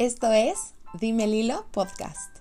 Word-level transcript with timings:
Esto 0.00 0.32
es 0.32 0.72
Dime 0.98 1.26
Lilo 1.26 1.66
Podcast. 1.72 2.34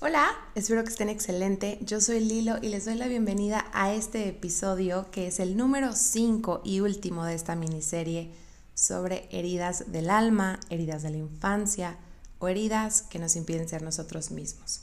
Hola, 0.00 0.28
espero 0.54 0.84
que 0.84 0.90
estén 0.90 1.08
excelente. 1.08 1.78
Yo 1.80 2.02
soy 2.02 2.20
Lilo 2.20 2.58
y 2.60 2.68
les 2.68 2.84
doy 2.84 2.96
la 2.96 3.08
bienvenida 3.08 3.64
a 3.72 3.94
este 3.94 4.28
episodio 4.28 5.10
que 5.10 5.28
es 5.28 5.40
el 5.40 5.56
número 5.56 5.94
5 5.94 6.60
y 6.66 6.80
último 6.80 7.24
de 7.24 7.34
esta 7.34 7.56
miniserie 7.56 8.30
sobre 8.74 9.26
heridas 9.30 9.90
del 9.90 10.10
alma, 10.10 10.60
heridas 10.68 11.02
de 11.02 11.12
la 11.12 11.16
infancia 11.16 11.96
o 12.40 12.48
heridas 12.48 13.00
que 13.00 13.18
nos 13.18 13.36
impiden 13.36 13.70
ser 13.70 13.80
nosotros 13.80 14.30
mismos. 14.32 14.82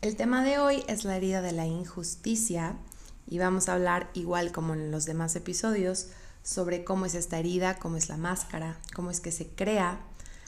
El 0.00 0.14
tema 0.14 0.44
de 0.44 0.60
hoy 0.60 0.84
es 0.86 1.02
la 1.02 1.16
herida 1.16 1.42
de 1.42 1.50
la 1.50 1.66
injusticia 1.66 2.76
y 3.30 3.38
vamos 3.38 3.68
a 3.68 3.74
hablar 3.74 4.10
igual 4.12 4.52
como 4.52 4.74
en 4.74 4.90
los 4.90 5.06
demás 5.06 5.36
episodios 5.36 6.08
sobre 6.42 6.84
cómo 6.84 7.06
es 7.06 7.14
esta 7.14 7.38
herida, 7.38 7.78
cómo 7.78 7.96
es 7.96 8.08
la 8.08 8.16
máscara, 8.16 8.78
cómo 8.94 9.10
es 9.10 9.20
que 9.20 9.30
se 9.30 9.48
crea, 9.48 10.00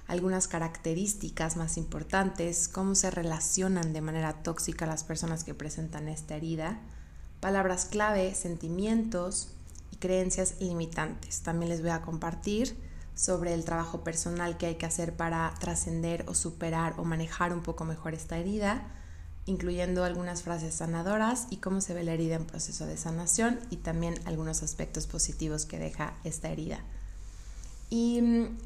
algunas 0.09 0.49
características 0.49 1.57
más 1.57 1.77
importantes, 1.77 2.69
cómo 2.69 2.97
se 2.97 3.11
relacionan 3.11 3.93
de 3.93 4.01
manera 4.01 4.43
tóxica 4.43 4.85
las 4.85 5.05
personas 5.05 5.45
que 5.45 5.55
presentan 5.55 6.09
esta 6.09 6.35
herida, 6.35 6.81
palabras 7.41 7.87
clave, 7.87 8.35
sentimientos 8.35 9.55
y 9.93 9.97
creencias 9.97 10.57
limitantes. 10.61 11.43
También 11.43 11.71
les 11.71 11.83
voy 11.83 11.91
a 11.91 12.03
compartir 12.03 12.77
sobre 13.15 13.55
el 13.55 13.65
trabajo 13.65 14.03
personal 14.03 14.57
que 14.57 14.67
hay 14.67 14.75
que 14.75 14.87
hacer 14.87 15.15
para 15.15 15.55
trascender 15.61 16.25
o 16.27 16.35
superar 16.35 16.95
o 16.99 17.05
manejar 17.05 17.53
un 17.53 17.63
poco 17.63 17.85
mejor 17.85 18.15
esta 18.15 18.39
herida 18.39 18.83
incluyendo 19.47 20.05
algunas 20.05 20.43
frases 20.43 20.75
sanadoras 20.75 21.47
y 21.51 21.57
cómo 21.57 21.81
se 21.81 21.95
ve 21.95 22.05
la 22.05 22.13
herida 22.13 22.37
en 22.37 22.47
proceso 22.47 22.87
de 22.87 22.97
sanación 22.97 23.59
y 23.71 23.77
también 23.77 24.15
algunos 24.25 24.63
aspectos 24.63 25.07
positivos 25.07 25.67
que 25.67 25.79
deja 25.79 26.15
esta 26.25 26.51
herida. 26.51 26.81
Y 27.91 28.21
mm, 28.23 28.59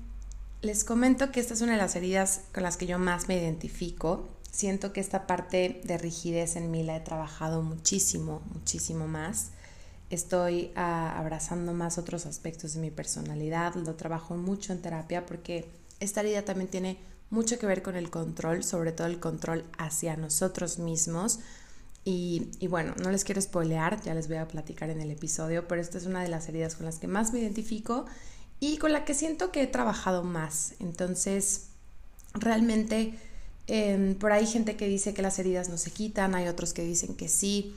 les 0.62 0.84
comento 0.84 1.32
que 1.32 1.40
esta 1.40 1.54
es 1.54 1.60
una 1.62 1.72
de 1.72 1.78
las 1.78 1.96
heridas 1.96 2.42
con 2.52 2.62
las 2.62 2.76
que 2.76 2.86
yo 2.86 2.98
más 2.98 3.28
me 3.28 3.38
identifico. 3.38 4.28
Siento 4.50 4.92
que 4.92 5.00
esta 5.00 5.26
parte 5.26 5.80
de 5.84 5.98
rigidez 5.98 6.56
en 6.56 6.70
mí 6.70 6.82
la 6.82 6.96
he 6.96 7.00
trabajado 7.00 7.62
muchísimo, 7.62 8.42
muchísimo 8.52 9.08
más. 9.08 9.50
Estoy 10.10 10.70
ah, 10.76 11.18
abrazando 11.18 11.72
más 11.72 11.98
otros 11.98 12.26
aspectos 12.26 12.74
de 12.74 12.80
mi 12.80 12.90
personalidad, 12.90 13.74
lo 13.74 13.96
trabajo 13.96 14.36
mucho 14.36 14.72
en 14.72 14.80
terapia 14.80 15.26
porque 15.26 15.68
esta 15.98 16.20
herida 16.20 16.42
también 16.42 16.70
tiene 16.70 16.98
mucho 17.30 17.58
que 17.58 17.66
ver 17.66 17.82
con 17.82 17.96
el 17.96 18.10
control, 18.10 18.64
sobre 18.64 18.92
todo 18.92 19.06
el 19.06 19.20
control 19.20 19.64
hacia 19.78 20.16
nosotros 20.16 20.78
mismos. 20.78 21.40
Y, 22.08 22.48
bueno, 22.68 22.94
no 23.02 23.10
les 23.10 23.24
quiero 23.24 23.40
spoilear, 23.40 24.00
ya 24.00 24.14
les 24.14 24.28
voy 24.28 24.36
a 24.36 24.46
platicar 24.46 24.90
en 24.90 25.00
el 25.00 25.10
episodio, 25.10 25.66
pero 25.66 25.80
esta 25.80 25.98
es 25.98 26.06
una 26.06 26.22
de 26.22 26.28
las 26.28 26.48
heridas 26.48 26.76
con 26.76 26.86
las 26.86 27.00
que 27.00 27.08
más 27.08 27.32
me 27.32 27.40
identifico 27.40 28.06
y 28.60 28.78
con 28.78 28.92
la 28.92 29.04
que 29.04 29.12
siento 29.12 29.50
que 29.50 29.62
he 29.62 29.66
trabajado 29.66 30.22
más. 30.22 30.74
Entonces, 30.78 31.66
realmente, 32.32 33.18
em, 33.66 34.14
por 34.14 34.30
ahí 34.30 34.46
gente 34.46 34.76
que 34.76 34.86
dice 34.86 35.14
que 35.14 35.22
las 35.22 35.40
heridas 35.40 35.68
no 35.68 35.78
se 35.78 35.90
quitan, 35.90 36.36
hay 36.36 36.46
otros 36.46 36.72
que 36.72 36.82
dicen 36.82 37.16
que 37.16 37.28
sí. 37.28 37.74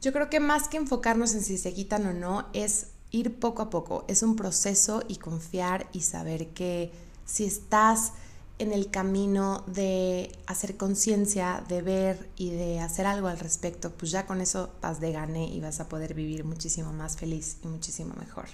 Yo 0.00 0.10
creo 0.10 0.30
que 0.30 0.40
más 0.40 0.68
que 0.68 0.78
enfocarnos 0.78 1.34
en 1.34 1.42
si 1.42 1.58
se 1.58 1.74
quitan 1.74 2.06
o 2.06 2.14
no, 2.14 2.48
es 2.54 2.86
ir 3.10 3.38
poco 3.38 3.60
a 3.60 3.68
poco, 3.68 4.06
es 4.08 4.22
un 4.22 4.36
proceso 4.36 5.02
y 5.06 5.16
confiar 5.16 5.86
y 5.92 6.00
saber 6.00 6.48
que 6.48 6.92
si 7.26 7.44
estás 7.44 8.12
en 8.58 8.72
el 8.72 8.90
camino 8.90 9.64
de 9.66 10.32
hacer 10.46 10.76
conciencia, 10.76 11.62
de 11.68 11.82
ver 11.82 12.28
y 12.36 12.50
de 12.50 12.80
hacer 12.80 13.06
algo 13.06 13.28
al 13.28 13.38
respecto, 13.38 13.90
pues 13.90 14.10
ya 14.10 14.26
con 14.26 14.40
eso 14.40 14.70
vas 14.80 14.98
de 15.00 15.12
gane 15.12 15.46
y 15.46 15.60
vas 15.60 15.80
a 15.80 15.88
poder 15.88 16.14
vivir 16.14 16.44
muchísimo 16.44 16.92
más 16.92 17.16
feliz 17.16 17.58
y 17.62 17.68
muchísimo 17.68 18.14
mejor. 18.18 18.46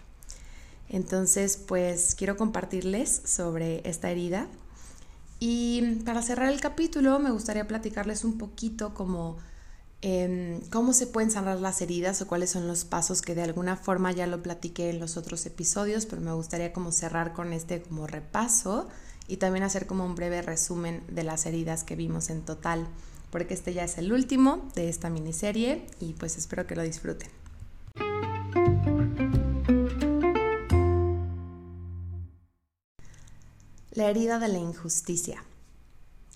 Entonces, 0.89 1.57
pues 1.57 2.15
quiero 2.17 2.37
compartirles 2.37 3.23
sobre 3.25 3.89
esta 3.89 4.11
herida. 4.11 4.49
Y 5.39 6.01
para 6.05 6.23
cerrar 6.23 6.53
el 6.53 6.61
capítulo, 6.61 7.19
me 7.19 7.31
gustaría 7.31 7.67
platicarles 7.67 8.25
un 8.25 8.39
poquito 8.39 8.95
como 8.95 9.39
em, 10.01 10.61
cómo 10.71 10.93
se 10.93 11.07
pueden 11.07 11.31
sanar 11.31 11.61
las 11.61 11.81
heridas 11.81 12.21
o 12.23 12.27
cuáles 12.27 12.51
son 12.51 12.67
los 12.67 12.85
pasos 12.85 13.23
que 13.23 13.37
de 13.37 13.43
alguna 13.43 13.77
forma 13.77 14.11
ya 14.11 14.27
lo 14.27 14.43
platiqué 14.43 14.91
en 14.91 14.99
los 14.99 15.17
otros 15.17 15.47
episodios, 15.47 16.07
pero 16.07 16.21
me 16.21 16.33
gustaría 16.33 16.73
como 16.73 16.91
cerrar 16.91 17.33
con 17.33 17.53
este 17.53 17.83
como 17.83 18.09
repaso 18.09 18.89
y 19.33 19.39
también 19.39 19.65
hacer 19.65 19.87
como 19.87 20.05
un 20.05 20.15
breve 20.15 20.43
resumen 20.43 21.03
de 21.09 21.23
las 21.23 21.47
heridas 21.47 21.85
que 21.85 21.97
vimos 21.97 22.29
en 22.29 22.43
total, 22.43 22.87
porque 23.31 23.55
este 23.55 23.73
ya 23.73 23.83
es 23.83 23.97
el 23.97 24.13
último 24.13 24.69
de 24.75 24.91
esta 24.91 25.09
miniserie 25.09 25.87
y 26.01 26.13
pues 26.13 26.37
espero 26.37 26.67
que 26.67 26.77
lo 26.77 26.83
disfruten. 26.83 27.31
La 33.93 34.11
herida 34.11 34.39
de 34.39 34.49
la 34.49 34.59
injusticia. 34.59 35.43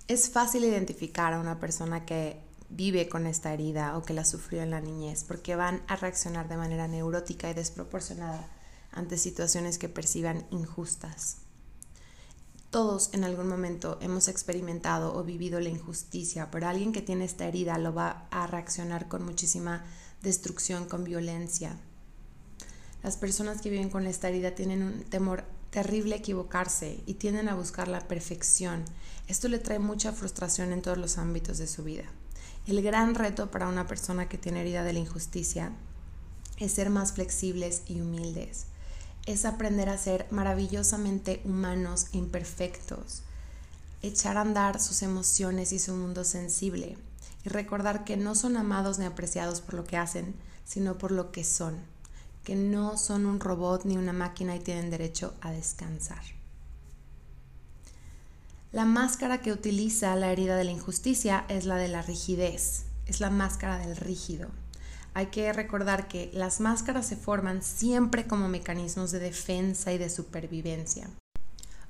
Es 0.09 0.31
fácil 0.31 0.65
identificar 0.65 1.35
a 1.35 1.41
una 1.41 1.61
persona 1.61 2.07
que 2.07 2.41
vive 2.71 3.11
con 3.11 3.27
esta 3.27 3.53
herida 3.53 3.99
o 3.99 4.05
que 4.05 4.15
la 4.15 4.25
sufrió 4.25 4.63
en 4.63 4.71
la 4.71 4.81
niñez 4.81 5.23
porque 5.23 5.55
van 5.55 5.83
a 5.87 5.97
reaccionar 5.97 6.49
de 6.49 6.57
manera 6.57 6.89
neurótica 6.89 7.51
y 7.51 7.53
desproporcionada 7.53 8.49
ante 8.91 9.19
situaciones 9.19 9.77
que 9.77 9.91
perciban 9.91 10.47
injustas. 10.51 11.43
Todos 12.71 13.11
en 13.15 13.25
algún 13.25 13.49
momento 13.49 13.97
hemos 14.01 14.29
experimentado 14.29 15.15
o 15.15 15.23
vivido 15.23 15.61
la 15.61 15.69
injusticia, 15.69 16.51
pero 16.51 16.67
alguien 16.67 16.93
que 16.93 17.01
tiene 17.01 17.25
esta 17.25 17.47
herida 17.47 17.79
lo 17.79 17.95
va 17.95 18.27
a 18.31 18.47
reaccionar 18.47 19.09
con 19.09 19.25
muchísima 19.25 19.85
destrucción, 20.23 20.87
con 20.87 21.05
violencia. 21.05 21.79
Las 23.03 23.17
personas 23.17 23.61
que 23.61 23.71
viven 23.71 23.89
con 23.89 24.07
esta 24.07 24.29
herida 24.29 24.57
tienen 24.57 24.83
un 24.83 25.05
temor 25.05 25.45
terrible 25.71 26.17
a 26.17 26.19
equivocarse 26.19 27.01
y 27.07 27.15
tienden 27.15 27.49
a 27.49 27.55
buscar 27.55 27.87
la 27.87 28.09
perfección. 28.09 28.85
Esto 29.29 29.49
le 29.49 29.59
trae 29.59 29.79
mucha 29.79 30.13
frustración 30.13 30.73
en 30.73 30.83
todos 30.83 30.99
los 30.99 31.19
ámbitos 31.19 31.59
de 31.59 31.69
su 31.69 31.85
vida. 31.85 32.05
El 32.67 32.83
gran 32.83 33.15
reto 33.15 33.51
para 33.51 33.69
una 33.69 33.87
persona 33.87 34.29
que 34.29 34.39
tiene 34.39 34.63
herida 34.63 34.83
de 34.83 34.93
la 34.93 34.99
injusticia 34.99 35.71
es 36.59 36.73
ser 36.73 36.91
más 36.91 37.13
flexibles 37.13 37.83
y 37.87 38.01
humildes 38.01 38.67
es 39.27 39.45
aprender 39.45 39.89
a 39.89 39.99
ser 39.99 40.27
maravillosamente 40.31 41.43
humanos 41.45 42.07
e 42.13 42.19
imperfectos, 42.19 43.23
echar 44.01 44.37
a 44.37 44.43
andar 44.43 44.81
sus 44.81 45.03
emociones 45.03 45.73
y 45.73 45.81
su 45.81 45.95
mundo 45.95 46.25
sensible 46.25 46.97
y 47.45 47.49
recordar 47.49 48.05
que 48.05 48.17
no 48.17 48.37
son 48.37 48.57
amados 48.57 48.99
ni 48.99 49.05
apreciados 49.05 49.61
por 49.61 49.75
lo 49.75 49.85
que 49.85 49.97
hacen, 49.97 50.35
sino 50.65 50.97
por 50.97 51.11
lo 51.11 51.33
que 51.33 51.43
son, 51.43 51.77
que 52.45 52.55
no 52.55 52.97
son 52.97 53.27
un 53.27 53.41
robot 53.41 53.85
ni 53.85 53.97
una 53.97 54.13
máquina 54.13 54.55
y 54.55 54.61
tienen 54.61 54.91
derecho 54.91 55.35
a 55.41 55.51
descansar. 55.51 56.23
La 58.71 58.85
máscara 58.85 59.43
que 59.43 59.53
utiliza 59.53 60.15
la 60.17 60.31
herida 60.31 60.57
de 60.57 60.65
la 60.65 60.71
injusticia 60.71 61.45
es 61.49 61.65
la 61.65 61.77
de 61.77 61.89
la 61.89 62.03
rigidez, 62.03 62.85
es 63.07 63.21
la 63.21 63.31
máscara 63.31 63.79
del 63.79 63.97
rígido 63.97 64.49
hay 65.17 65.29
que 65.29 65.51
recordar 65.51 66.09
que 66.09 66.31
las 66.35 66.61
máscaras 66.61 67.07
se 67.07 67.17
forman 67.17 67.63
siempre 67.63 68.27
como 68.27 68.51
mecanismos 68.51 69.13
de 69.13 69.19
defensa 69.19 69.91
y 69.91 69.97
de 69.97 70.11
supervivencia. 70.11 71.09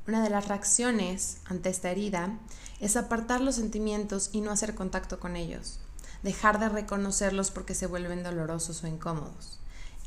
Una 0.07 0.23
de 0.23 0.31
las 0.31 0.47
reacciones 0.47 1.39
ante 1.47 1.69
esta 1.69 1.91
herida 1.91 2.39
es 2.79 2.97
apartar 2.97 3.41
los 3.41 3.57
sentimientos 3.57 4.31
y 4.33 4.43
no 4.43 4.53
hacer 4.53 4.77
contacto 4.77 5.19
con 5.19 5.35
ellos, 5.35 5.81
dejar 6.23 6.61
de 6.61 6.69
reconocerlos 6.69 7.51
porque 7.51 7.75
se 7.75 7.89
vuelven 7.89 8.23
dolorosos 8.23 8.85
o 8.85 8.87
incómodos. 8.87 9.59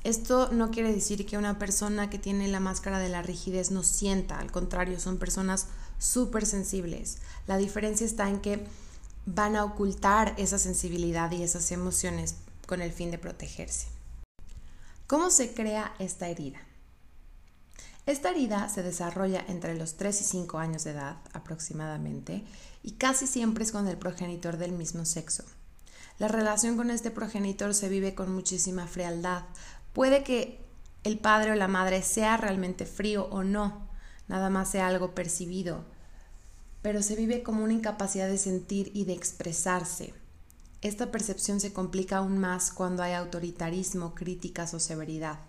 Esto 0.05 0.47
no 0.53 0.71
quiere 0.71 0.93
decir 0.93 1.25
que 1.25 1.37
una 1.37 1.59
persona 1.59 2.09
que 2.09 2.19
tiene 2.19 2.47
la 2.47 2.61
máscara 2.61 2.99
de 2.99 3.09
la 3.09 3.21
rigidez 3.21 3.69
no 3.69 3.83
sienta, 3.83 4.39
al 4.39 4.49
contrario, 4.49 4.97
son 4.97 5.17
personas 5.17 5.67
súper 5.97 6.45
sensibles. 6.45 7.17
La 7.47 7.57
diferencia 7.57 8.05
está 8.05 8.29
en 8.29 8.39
que 8.39 8.65
van 9.25 9.57
a 9.57 9.65
ocultar 9.65 10.35
esa 10.37 10.57
sensibilidad 10.57 11.29
y 11.33 11.43
esas 11.43 11.69
emociones 11.73 12.35
con 12.69 12.83
el 12.83 12.91
fin 12.91 13.09
de 13.09 13.17
protegerse. 13.17 13.87
¿Cómo 15.07 15.31
se 15.31 15.55
crea 15.55 15.91
esta 15.97 16.27
herida? 16.27 16.59
Esta 18.05 18.29
herida 18.29 18.69
se 18.69 18.83
desarrolla 18.83 19.43
entre 19.47 19.75
los 19.75 19.97
3 19.97 20.21
y 20.21 20.23
5 20.23 20.59
años 20.59 20.83
de 20.83 20.91
edad 20.91 21.17
aproximadamente 21.33 22.43
y 22.83 22.91
casi 22.91 23.25
siempre 23.25 23.63
es 23.63 23.71
con 23.71 23.87
el 23.87 23.97
progenitor 23.97 24.57
del 24.57 24.73
mismo 24.73 25.05
sexo. 25.05 25.45
La 26.19 26.27
relación 26.27 26.77
con 26.77 26.91
este 26.91 27.09
progenitor 27.09 27.73
se 27.73 27.89
vive 27.89 28.13
con 28.13 28.31
muchísima 28.31 28.85
frialdad. 28.85 29.45
Puede 29.91 30.23
que 30.23 30.63
el 31.03 31.17
padre 31.17 31.53
o 31.53 31.55
la 31.55 31.67
madre 31.67 32.03
sea 32.03 32.37
realmente 32.37 32.85
frío 32.85 33.29
o 33.31 33.43
no, 33.43 33.89
nada 34.27 34.51
más 34.51 34.69
sea 34.69 34.85
algo 34.85 35.15
percibido, 35.15 35.85
pero 36.83 37.01
se 37.01 37.15
vive 37.15 37.41
como 37.41 37.63
una 37.63 37.73
incapacidad 37.73 38.27
de 38.27 38.37
sentir 38.37 38.91
y 38.93 39.05
de 39.05 39.13
expresarse. 39.13 40.13
Esta 40.81 41.11
percepción 41.11 41.59
se 41.59 41.73
complica 41.73 42.17
aún 42.17 42.37
más 42.37 42.71
cuando 42.71 43.03
hay 43.03 43.13
autoritarismo, 43.13 44.15
críticas 44.15 44.73
o 44.73 44.79
severidad. 44.79 45.39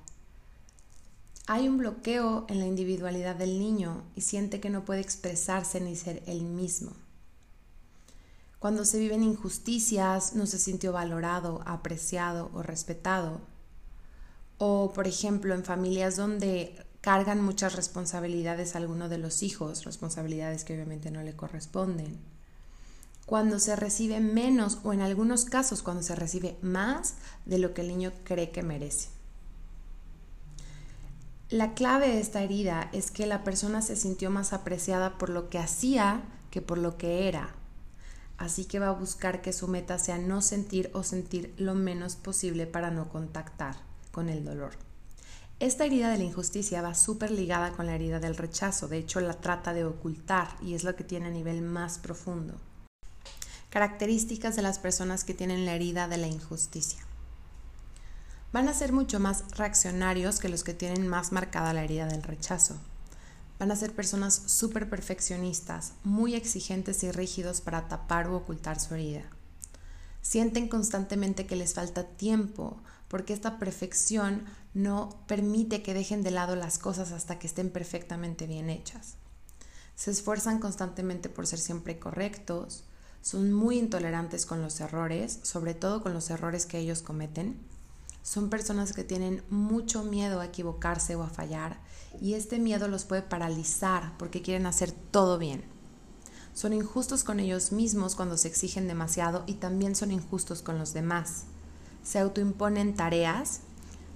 Hay 1.47 1.69
un 1.69 1.79
bloqueo 1.79 2.47
en 2.49 2.59
la 2.59 2.67
individualidad 2.67 3.37
del 3.37 3.59
niño 3.59 4.05
y 4.17 4.23
siente 4.23 4.61
que 4.61 4.71
no 4.71 4.85
puede 4.85 5.01
expresarse 5.01 5.81
ni 5.81 5.97
ser 5.97 6.23
él 6.27 6.43
mismo. 6.43 6.93
Cuando 8.59 8.85
se 8.85 8.99
viven 8.99 9.23
injusticias, 9.23 10.35
no 10.35 10.47
se 10.47 10.59
sintió 10.59 10.93
valorado, 10.93 11.63
apreciado 11.65 12.51
o 12.53 12.63
respetado. 12.63 13.41
O, 14.59 14.93
por 14.93 15.07
ejemplo, 15.07 15.55
en 15.55 15.65
familias 15.65 16.17
donde 16.17 16.85
cargan 17.01 17.41
muchas 17.41 17.75
responsabilidades 17.75 18.75
a 18.75 18.79
alguno 18.79 19.09
de 19.09 19.19
los 19.19 19.43
hijos, 19.43 19.85
responsabilidades 19.85 20.65
que 20.65 20.75
obviamente 20.75 21.11
no 21.11 21.23
le 21.23 21.35
corresponden. 21.35 22.19
Cuando 23.31 23.61
se 23.61 23.77
recibe 23.77 24.19
menos 24.19 24.79
o 24.83 24.93
en 24.93 25.03
algunos 25.03 25.45
casos 25.45 25.85
cuando 25.85 26.03
se 26.03 26.17
recibe 26.17 26.57
más 26.63 27.15
de 27.47 27.59
lo 27.59 27.75
que 27.75 27.83
el 27.83 27.87
niño 27.87 28.11
cree 28.25 28.51
que 28.51 28.65
merece. 28.65 29.11
La 31.49 31.75
clave 31.75 32.09
de 32.09 32.19
esta 32.19 32.43
herida 32.43 32.91
es 32.93 33.13
que 33.13 33.27
la 33.27 33.45
persona 33.45 33.83
se 33.83 33.95
sintió 33.95 34.31
más 34.31 34.53
apreciada 34.53 35.17
por 35.17 35.31
lo 35.31 35.49
que 35.49 35.61
hacía 35.61 36.25
que 36.51 36.61
por 36.61 36.77
lo 36.77 36.99
que 36.99 37.29
era. 37.29 37.55
Así 38.37 38.65
que 38.65 38.81
va 38.81 38.89
a 38.89 38.99
buscar 38.99 39.43
que 39.43 39.53
su 39.53 39.69
meta 39.69 40.01
sea 40.01 40.19
no 40.19 40.43
sentir 40.43 40.91
o 40.93 41.05
sentir 41.05 41.55
lo 41.57 41.77
menos 41.77 42.17
posible 42.17 42.67
para 42.67 42.91
no 42.91 43.11
contactar 43.11 43.77
con 44.11 44.29
el 44.29 44.45
dolor. 44.45 44.73
Esta 45.61 45.85
herida 45.85 46.11
de 46.11 46.19
la 46.19 46.25
injusticia 46.25 46.83
va 46.83 46.97
súper 46.97 47.31
ligada 47.31 47.71
con 47.75 47.87
la 47.87 47.95
herida 47.95 48.19
del 48.19 48.37
rechazo, 48.37 48.89
de 48.89 48.99
hecho 48.99 49.21
la 49.21 49.35
trata 49.35 49.73
de 49.73 49.85
ocultar 49.85 50.57
y 50.61 50.75
es 50.75 50.83
lo 50.83 50.97
que 50.97 51.05
tiene 51.05 51.29
a 51.29 51.31
nivel 51.31 51.63
más 51.63 52.01
profundo. 52.01 52.59
Características 53.71 54.57
de 54.57 54.63
las 54.63 54.81
personas 54.81 55.23
que 55.23 55.33
tienen 55.33 55.65
la 55.65 55.75
herida 55.75 56.09
de 56.09 56.17
la 56.17 56.27
injusticia. 56.27 56.99
Van 58.53 58.69
a 58.69 58.75
ser 58.75 58.93
mucho 58.93 59.21
más 59.21 59.45
reaccionarios 59.57 60.41
que 60.41 60.49
los 60.49 60.65
que 60.65 60.75
tienen 60.75 61.07
más 61.07 61.31
marcada 61.31 61.73
la 61.73 61.85
herida 61.85 62.07
del 62.07 62.25
rechazo. 62.25 62.77
Van 63.61 63.71
a 63.71 63.77
ser 63.77 63.95
personas 63.95 64.35
súper 64.35 64.91
perfeccionistas, 64.91 65.93
muy 66.03 66.35
exigentes 66.35 67.05
y 67.05 67.13
rígidos 67.13 67.61
para 67.61 67.87
tapar 67.87 68.27
o 68.27 68.37
ocultar 68.37 68.81
su 68.81 68.95
herida. 68.95 69.23
Sienten 70.21 70.69
constantemente 70.69 71.47
que 71.47 71.55
les 71.55 71.75
falta 71.75 72.03
tiempo 72.03 72.77
porque 73.07 73.33
esta 73.33 73.61
perfección 73.61 74.47
no 74.75 75.11
permite 75.29 75.83
que 75.83 75.95
dejen 75.95 76.25
de 76.25 76.33
lado 76.33 76.57
las 76.57 76.79
cosas 76.79 77.13
hasta 77.13 77.39
que 77.39 77.47
estén 77.47 77.71
perfectamente 77.71 78.49
bien 78.49 78.69
hechas. 78.69 79.15
Se 79.95 80.11
esfuerzan 80.11 80.59
constantemente 80.59 81.29
por 81.29 81.47
ser 81.47 81.61
siempre 81.61 82.01
correctos, 82.01 82.83
son 83.23 83.53
muy 83.53 83.79
intolerantes 83.79 84.47
con 84.47 84.63
los 84.63 84.81
errores, 84.81 85.41
sobre 85.43 85.75
todo 85.75 86.03
con 86.03 86.15
los 86.15 86.31
errores 86.31 86.67
que 86.67 86.79
ellos 86.79 87.03
cometen. 87.03 87.59
Son 88.23 88.51
personas 88.51 88.93
que 88.93 89.05
tienen 89.05 89.43
mucho 89.51 90.05
miedo 90.05 90.41
a 90.41 90.47
equivocarse 90.47 91.17
o 91.17 91.23
a 91.23 91.29
fallar 91.29 91.79
y 92.21 92.35
este 92.35 92.59
miedo 92.59 92.89
los 92.89 93.05
puede 93.05 93.23
paralizar 93.23 94.13
porque 94.19 94.43
quieren 94.43 94.67
hacer 94.67 94.93
todo 94.93 95.39
bien. 95.39 95.65
Son 96.55 96.73
injustos 96.73 97.25
con 97.25 97.41
ellos 97.41 97.73
mismos 97.73 98.15
cuando 98.15 98.37
se 98.37 98.49
exigen 98.49 98.89
demasiado 98.89 99.45
y 99.47 99.55
también 99.55 99.95
son 99.95 100.11
injustos 100.11 100.63
con 100.63 100.79
los 100.79 100.93
demás. 100.93 101.45
Se 102.03 102.19
autoimponen 102.19 102.95
tareas 102.95 103.61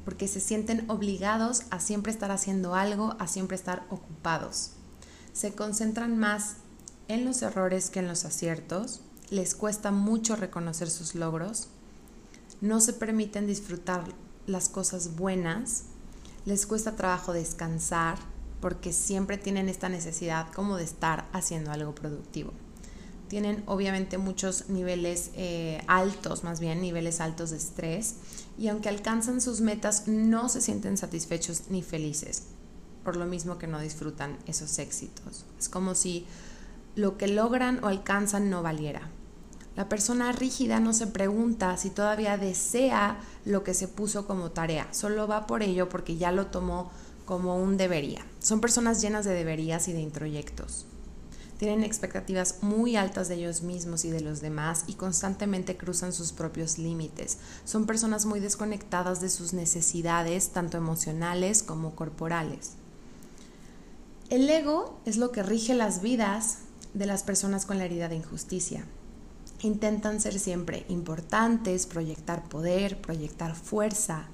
porque 0.05 0.29
se 0.29 0.41
sienten 0.41 0.91
obligados 0.91 1.63
a 1.71 1.81
siempre 1.81 2.13
estar 2.13 2.31
haciendo 2.31 2.75
algo, 2.75 3.17
a 3.19 3.27
siempre 3.27 3.57
estar 3.57 3.87
ocupados. 3.89 4.73
Se 5.33 5.55
concentran 5.55 6.19
más 6.19 6.57
en 7.09 7.25
los 7.25 7.43
errores 7.43 7.91
que 7.91 8.01
en 8.01 8.09
los 8.09 8.25
aciertos, 8.25 9.01
les 9.31 9.55
cuesta 9.55 9.91
mucho 9.91 10.37
reconocer 10.37 10.91
sus 10.91 11.15
logros, 11.15 11.69
no 12.61 12.81
se 12.81 12.93
permiten 12.93 13.47
disfrutar 13.47 14.05
las 14.47 14.69
cosas 14.69 15.17
buenas, 15.17 15.85
les 16.45 16.67
cuesta 16.67 16.97
trabajo 16.97 17.33
descansar 17.33 18.19
porque 18.61 18.93
siempre 18.93 19.39
tienen 19.39 19.69
esta 19.69 19.89
necesidad 19.89 20.53
como 20.53 20.77
de 20.77 20.85
estar 20.85 21.27
haciendo 21.33 21.71
algo 21.73 21.95
productivo 21.95 22.53
tienen 23.29 23.63
obviamente 23.67 24.19
muchos 24.19 24.69
niveles 24.69 25.31
eh, 25.35 25.83
altos, 25.87 26.45
más 26.45 26.61
bien 26.61 26.81
niveles 26.81 27.21
altos 27.21 27.51
de 27.51 27.57
estrés, 27.57 28.15
y 28.59 28.69
aunque 28.69 28.89
alcanzan 28.89 29.41
sus 29.41 29.61
metas, 29.61 30.07
no 30.07 30.49
se 30.49 30.61
sienten 30.61 30.97
satisfechos 30.97 31.65
ni 31.69 31.83
felices, 31.83 32.45
por 33.03 33.17
lo 33.17 33.27
mismo 33.27 33.59
que 33.59 33.67
no 33.67 33.81
disfrutan 33.81 34.39
esos 34.47 34.79
éxitos. 34.79 35.47
Es 35.59 35.69
como 35.69 35.95
si 35.95 36.27
lo 36.97 37.17
que 37.19 37.29
logran 37.29 37.83
o 37.85 37.89
alcanzan 37.89 38.51
no 38.51 38.63
valiera. 38.63 39.09
La 39.77 39.89
persona 39.89 40.31
rígida 40.33 40.79
no 40.79 40.93
se 40.93 41.09
pregunta 41.09 41.77
si 41.77 41.91
todavía 41.91 42.39
desea 42.39 43.19
lo 43.45 43.65
que 43.65 43.75
se 43.75 43.89
puso 43.89 44.27
como 44.27 44.53
tarea, 44.53 44.87
solo 44.93 45.27
va 45.27 45.47
por 45.47 45.63
ello 45.63 45.89
porque 45.89 46.17
ya 46.17 46.31
lo 46.31 46.47
tomó 46.47 46.91
como 47.25 47.57
un 47.57 47.77
debería. 47.77 48.25
Son 48.39 48.61
personas 48.61 49.01
llenas 49.01 49.25
de 49.25 49.35
deberías 49.35 49.89
y 49.89 49.93
de 49.93 50.01
introyectos 50.01 50.87
tienen 51.59 51.85
expectativas 51.85 52.63
muy 52.63 52.97
altas 52.97 53.29
de 53.29 53.37
ellos 53.37 53.63
mismos 53.63 54.05
y 54.05 54.11
de 54.11 54.21
los 54.21 54.41
demás 54.41 54.85
y 54.87 54.95
constantemente 54.95 55.77
cruzan 55.77 56.13
sus 56.13 56.33
propios 56.33 56.79
límites. 56.79 57.39
Son 57.65 57.87
personas 57.87 58.27
muy 58.27 58.41
desconectadas 58.41 59.21
de 59.21 59.31
sus 59.31 59.53
necesidades, 59.53 60.51
tanto 60.51 60.77
emocionales 60.77 61.63
como 61.63 61.95
corporales. 61.95 62.73
El 64.31 64.49
ego 64.51 64.99
es 65.05 65.17
lo 65.17 65.31
que 65.31 65.43
rige 65.43 65.75
las 65.75 66.03
vidas 66.03 66.59
de 66.95 67.07
las 67.07 67.23
personas 67.23 67.67
con 67.67 67.79
la 67.79 67.85
herida 67.85 68.09
de 68.09 68.17
injusticia. 68.17 68.87
Intentan 69.61 70.21
ser 70.21 70.39
siempre 70.39 70.87
importantes, 70.89 71.87
proyectar 71.87 72.45
poder, 72.49 73.01
proyectar 73.01 73.55
fuerza. 73.55 74.29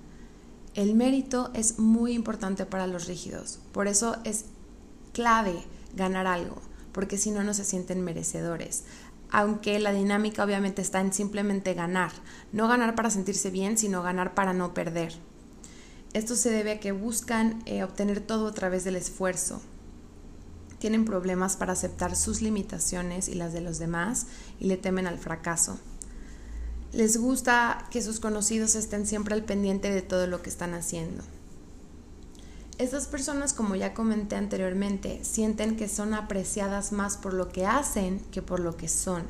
El 0.75 0.95
mérito 0.95 1.51
es 1.55 1.79
muy 1.79 2.13
importante 2.13 2.65
para 2.67 2.87
los 2.87 3.07
rígidos, 3.07 3.59
por 3.73 3.89
eso 3.89 4.17
es 4.25 4.45
clave 5.13 5.65
ganar 5.97 6.27
algo 6.27 6.71
porque 6.93 7.19
si 7.19 7.31
no, 7.31 7.43
no 7.43 7.55
se 7.55 7.65
sienten 7.65 8.03
merecedores. 8.03 8.85
Aunque 9.31 9.79
la 9.79 9.93
dinámica 9.93 10.45
obviamente 10.45 10.83
está 10.83 11.01
en 11.01 11.13
simplemente 11.13 11.75
ganar, 11.75 12.11
no 12.53 12.67
ganar 12.67 12.95
para 12.95 13.11
sentirse 13.11 13.51
bien, 13.51 13.79
sino 13.79 14.03
ganar 14.03 14.35
para 14.35 14.53
no 14.53 14.75
perder. 14.75 15.15
Esto 16.13 16.35
se 16.35 16.51
debe 16.51 16.73
a 16.73 16.81
que 16.81 16.91
buscan 16.91 17.63
eh, 17.67 17.85
obtener 17.85 18.21
todo 18.21 18.49
a 18.49 18.55
través 18.55 18.83
del 18.83 18.97
esfuerzo. 18.97 19.63
Tienen 20.81 21.05
problemas 21.05 21.57
para 21.57 21.75
aceptar 21.75 22.17
sus 22.17 22.43
limitaciones 22.43 23.29
y 23.29 23.35
las 23.35 23.53
de 23.53 23.61
los 23.61 23.79
demás 23.79 24.27
y 24.59 24.65
le 24.65 24.77
temen 24.77 25.07
al 25.07 25.19
fracaso. 25.19 25.79
Les 26.93 27.19
gusta 27.19 27.87
que 27.91 28.03
sus 28.03 28.19
conocidos 28.19 28.75
estén 28.75 29.07
siempre 29.07 29.35
al 29.35 29.45
pendiente 29.45 29.93
de 29.93 30.03
todo 30.03 30.27
lo 30.27 30.43
que 30.43 30.51
están 30.51 30.75
haciendo. 30.75 31.23
Estas 32.79 33.07
personas, 33.07 33.53
como 33.53 33.77
ya 33.77 33.93
comenté 33.93 34.37
anteriormente, 34.37 35.21
sienten 35.23 35.77
que 35.77 35.87
son 35.87 36.15
apreciadas 36.15 36.93
más 36.93 37.19
por 37.19 37.35
lo 37.35 37.51
que 37.51 37.67
hacen 37.67 38.21
que 38.33 38.41
por 38.41 38.59
lo 38.59 38.79
que 38.79 38.89
son, 38.89 39.25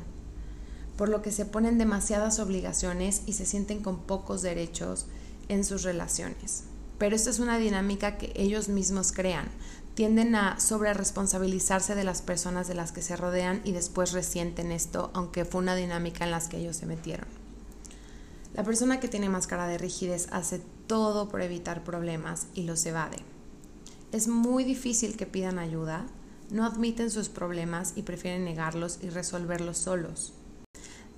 por 0.95 1.09
lo 1.09 1.21
que 1.21 1.33
se 1.33 1.45
ponen 1.45 1.77
demasiadas 1.77 2.39
obligaciones 2.39 3.23
y 3.25 3.33
se 3.33 3.45
sienten 3.45 3.83
con 3.83 3.99
pocos 3.99 4.41
derechos 4.41 5.05
en 5.49 5.65
sus 5.65 5.83
relaciones. 5.83 6.63
Pero 6.97 7.15
esta 7.15 7.29
es 7.29 7.39
una 7.39 7.57
dinámica 7.57 8.17
que 8.17 8.31
ellos 8.35 8.69
mismos 8.69 9.11
crean. 9.11 9.49
Tienden 9.95 10.35
a 10.35 10.59
sobre 10.59 10.93
responsabilizarse 10.93 11.95
de 11.95 12.03
las 12.03 12.21
personas 12.21 12.67
de 12.67 12.75
las 12.75 12.91
que 12.91 13.01
se 13.01 13.15
rodean 13.15 13.61
y 13.63 13.71
después 13.71 14.13
resienten 14.13 14.71
esto, 14.71 15.11
aunque 15.13 15.45
fue 15.45 15.61
una 15.61 15.75
dinámica 15.75 16.23
en 16.23 16.31
la 16.31 16.47
que 16.47 16.57
ellos 16.57 16.77
se 16.77 16.85
metieron. 16.85 17.27
La 18.53 18.63
persona 18.63 18.99
que 18.99 19.07
tiene 19.07 19.29
máscara 19.29 19.67
de 19.67 19.77
rigidez 19.77 20.27
hace 20.31 20.61
todo 20.87 21.29
por 21.29 21.41
evitar 21.41 21.83
problemas 21.83 22.47
y 22.53 22.63
los 22.63 22.85
evade 22.85 23.17
es 24.11 24.27
muy 24.27 24.63
difícil 24.63 25.15
que 25.15 25.25
pidan 25.25 25.57
ayuda, 25.57 26.05
no 26.49 26.65
admiten 26.65 27.09
sus 27.09 27.29
problemas 27.29 27.93
y 27.95 28.01
prefieren 28.01 28.43
negarlos 28.43 28.99
y 29.01 29.09
resolverlos 29.09 29.77
solos. 29.77 30.33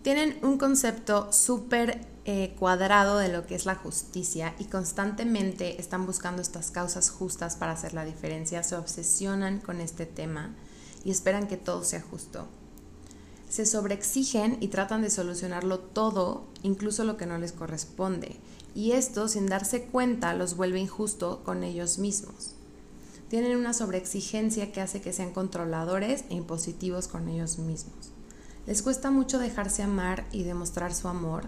Tienen 0.04 0.38
un 0.44 0.58
concepto 0.58 1.32
súper 1.32 2.06
eh, 2.26 2.56
cuadrado 2.60 3.18
de 3.18 3.30
lo 3.30 3.48
que 3.48 3.56
es 3.56 3.66
la 3.66 3.76
justicia 3.76 4.54
y 4.60 4.66
constantemente 4.66 5.80
están 5.80 6.06
buscando 6.06 6.42
estas 6.42 6.72
causas 6.72 7.10
justas 7.10 7.56
para 7.56 7.72
hacer 7.72 7.94
la 7.94 8.04
diferencia, 8.06 8.64
se 8.64 8.76
obsesionan 8.76 9.60
con 9.60 9.80
este 9.80 10.06
tema 10.06 10.54
y 11.06 11.12
esperan 11.12 11.48
que 11.48 11.58
todo 11.58 11.84
sea 11.86 12.02
justo. 12.02 12.48
Se 13.50 13.66
sobreexigen 13.66 14.58
y 14.60 14.68
tratan 14.68 15.02
de 15.02 15.10
solucionarlo 15.10 15.80
todo, 15.80 16.48
incluso 16.64 17.06
lo 17.06 17.18
que 17.18 17.26
no 17.26 17.38
les 17.38 17.54
corresponde, 17.54 18.36
y 18.76 18.92
esto 18.92 19.28
sin 19.28 19.48
darse 19.48 19.86
cuenta 19.86 20.34
los 20.34 20.58
vuelve 20.58 20.80
injusto 20.80 21.44
con 21.44 21.64
ellos 21.64 21.98
mismos 21.98 22.56
tienen 23.34 23.58
una 23.58 23.74
sobreexigencia 23.74 24.72
que 24.72 24.80
hace 24.80 25.02
que 25.02 25.12
sean 25.12 25.32
controladores 25.32 26.24
e 26.30 26.36
impositivos 26.36 27.08
con 27.08 27.28
ellos 27.28 27.58
mismos. 27.58 28.13
Les 28.66 28.82
cuesta 28.82 29.12
mucho 29.12 29.40
dejarse 29.40 29.84
amar 29.84 30.26
y 30.32 30.44
demostrar 30.44 30.94
su 30.94 31.08
amor. 31.08 31.44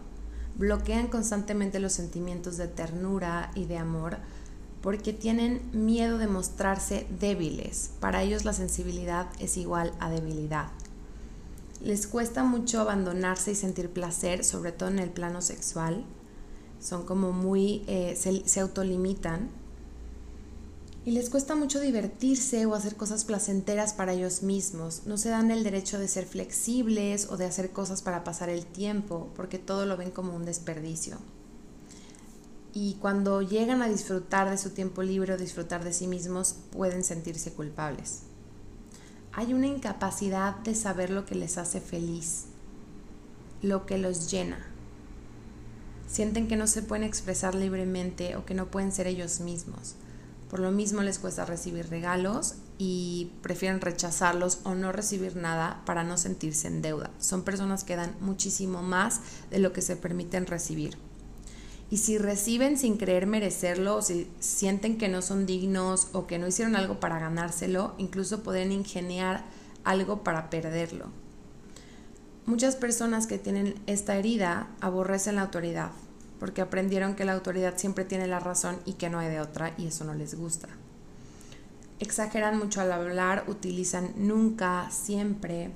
Bloquean 0.56 1.08
constantemente 1.08 1.80
los 1.80 1.94
sentimientos 1.94 2.58
de 2.58 2.68
ternura 2.68 3.52
y 3.56 3.66
de 3.66 3.78
amor 3.78 4.18
porque 4.86 5.14
tienen 5.14 5.62
miedo 5.74 6.20
de 6.20 6.28
mostrarse 6.28 7.08
débiles. 7.20 7.90
Para 8.00 8.22
ellos 8.22 8.46
la 8.46 8.54
sensibilidad 8.54 9.28
es 9.40 9.58
igual 9.58 9.92
a 10.00 10.12
debilidad. 10.12 10.68
Les 11.82 12.06
cuesta 12.06 12.44
mucho 12.44 12.82
abandonarse 12.82 13.54
y 13.54 13.56
sentir 13.56 13.90
placer, 13.90 14.44
sobre 14.44 14.72
todo 14.72 14.90
en 14.90 15.00
el 15.00 15.10
plano 15.10 15.42
sexual. 15.42 16.06
Son 16.80 17.04
como 17.04 17.32
muy, 17.32 17.84
eh, 17.88 18.16
se, 18.16 18.48
se 18.48 18.60
autolimitan 18.60 19.50
y 21.06 21.12
les 21.12 21.30
cuesta 21.30 21.56
mucho 21.56 21.80
divertirse 21.80 22.66
o 22.66 22.74
hacer 22.74 22.96
cosas 22.96 23.26
placenteras 23.26 23.94
para 23.94 24.14
ellos 24.14 24.42
mismos. 24.42 25.04
No 25.06 25.18
se 25.18 25.30
dan 25.30 25.52
el 25.52 25.64
derecho 25.64 26.00
de 26.00 26.08
ser 26.08 26.26
flexibles 26.26 27.30
o 27.30 27.38
de 27.38 27.46
hacer 27.46 27.72
cosas 27.72 28.02
para 28.02 28.24
pasar 28.24 28.50
el 28.50 28.66
tiempo, 28.66 29.30
porque 29.36 29.60
todo 29.60 29.86
lo 29.86 29.98
ven 29.98 30.12
como 30.12 30.36
un 30.36 30.46
desperdicio. 30.46 31.18
y 32.78 32.96
cuando 32.96 33.42
llegan 33.42 33.82
a 33.82 33.88
disfrutar 33.88 34.50
de 34.50 34.58
su 34.58 34.72
tiempo 34.72 35.02
libre 35.02 35.34
o 35.34 35.38
disfrutar 35.38 35.86
de 35.86 35.94
sí 35.94 36.08
mismos 36.08 36.58
pueden 36.72 37.06
sentirse 37.06 37.54
culpables. 37.54 38.24
Hay 39.32 39.54
una 39.54 39.68
incapacidad 39.68 40.58
de 40.58 40.76
saber 40.76 41.10
lo 41.10 41.26
que 41.26 41.36
les 41.36 41.58
hace 41.58 41.80
feliz, 41.80 42.48
lo 43.62 43.86
que 43.86 43.98
los 43.98 44.30
llena. 44.30 44.60
Sienten 46.06 46.50
que 46.50 46.58
no 46.58 46.68
se 46.68 46.84
pueden 46.84 47.06
expresar 47.06 47.56
libremente 47.56 48.36
o 48.36 48.46
que 48.46 48.54
no 48.56 48.70
pueden 48.70 48.92
ser 48.92 49.08
ellos 49.08 49.40
mismos. 49.40 49.96
Por 50.50 50.60
lo 50.60 50.72
mismo 50.72 51.02
les 51.02 51.20
cuesta 51.20 51.46
recibir 51.46 51.90
regalos 51.90 52.56
y 52.78 53.32
prefieren 53.42 53.82
rechazarlos 53.82 54.60
o 54.64 54.76
no 54.76 54.92
recibir 54.92 55.36
nada 55.36 55.82
para 55.86 56.04
no 56.04 56.18
sentirse 56.18 56.68
en 56.68 56.82
deuda. 56.82 57.10
Son 57.20 57.44
personas 57.44 57.84
que 57.84 57.96
dan 57.96 58.16
muchísimo 58.20 58.84
más 58.84 59.22
de 59.50 59.60
lo 59.60 59.74
que 59.74 59.82
se 59.82 59.96
permiten 59.96 60.46
recibir. 60.46 60.98
Y 61.90 61.98
si 61.98 62.18
reciben 62.18 62.78
sin 62.78 62.98
creer 62.98 63.28
merecerlo, 63.28 63.98
o 63.98 64.02
si 64.02 64.30
sienten 64.40 64.98
que 64.98 65.08
no 65.08 65.22
son 65.22 65.46
dignos 65.46 66.10
o 66.14 66.26
que 66.26 66.40
no 66.40 66.48
hicieron 66.48 66.76
algo 66.76 67.00
para 67.00 67.20
ganárselo, 67.20 67.94
incluso 67.98 68.44
pueden 68.44 68.72
ingeniar 68.72 69.44
algo 69.84 70.24
para 70.24 70.50
perderlo. 70.50 71.10
Muchas 72.46 72.76
personas 72.76 73.28
que 73.28 73.40
tienen 73.40 73.76
esta 73.88 74.18
herida 74.18 74.68
aborrecen 74.82 75.36
la 75.36 75.44
autoridad, 75.44 75.92
porque 76.40 76.62
aprendieron 76.62 77.16
que 77.16 77.26
la 77.26 77.34
autoridad 77.34 77.78
siempre 77.78 78.06
tiene 78.06 78.28
la 78.28 78.40
razón 78.40 78.80
y 78.86 78.94
que 78.94 79.10
no 79.10 79.20
hay 79.20 79.30
de 79.30 79.42
otra, 79.42 79.74
y 79.78 79.88
eso 79.88 80.04
no 80.04 80.14
les 80.14 80.36
gusta. 80.36 80.68
Exageran 82.00 82.58
mucho 82.58 82.82
al 82.82 82.92
hablar, 82.92 83.46
utilizan 83.48 84.12
nunca, 84.18 84.90
siempre, 84.92 85.72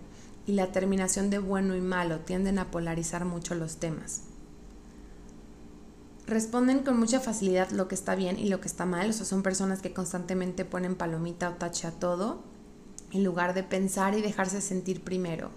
y 0.46 0.54
la 0.54 0.72
terminación 0.72 1.30
de 1.30 1.39
bueno 1.39 1.75
y 1.75 1.82
malo 1.82 2.20
tienden 2.20 2.60
a 2.60 2.72
polarizar 2.72 3.25
mucho 3.25 3.56
los 3.56 3.78
temas 3.78 4.24
responden 6.30 6.80
con 6.80 6.98
mucha 6.98 7.20
facilidad 7.20 7.72
lo 7.72 7.88
que 7.88 7.96
está 7.96 8.16
bien 8.16 8.39
y 8.39 8.48
lo 8.48 8.62
que 8.62 8.68
está 8.68 8.86
mal. 8.86 9.10
O 9.10 9.13
sea, 9.13 9.25
son 9.25 9.44
personas 9.44 9.82
que 9.82 9.94
constantemente 9.94 10.63
ponen 10.63 10.96
palomita 10.96 11.50
o 11.50 11.54
tache 11.54 11.88
a 11.88 11.92
todo 11.92 12.44
en 13.12 13.24
lugar 13.24 13.54
de 13.54 13.63
pensar 13.63 14.16
y 14.18 14.22
dejarse 14.22 14.62
sentir 14.62 15.04
primero. 15.04 15.50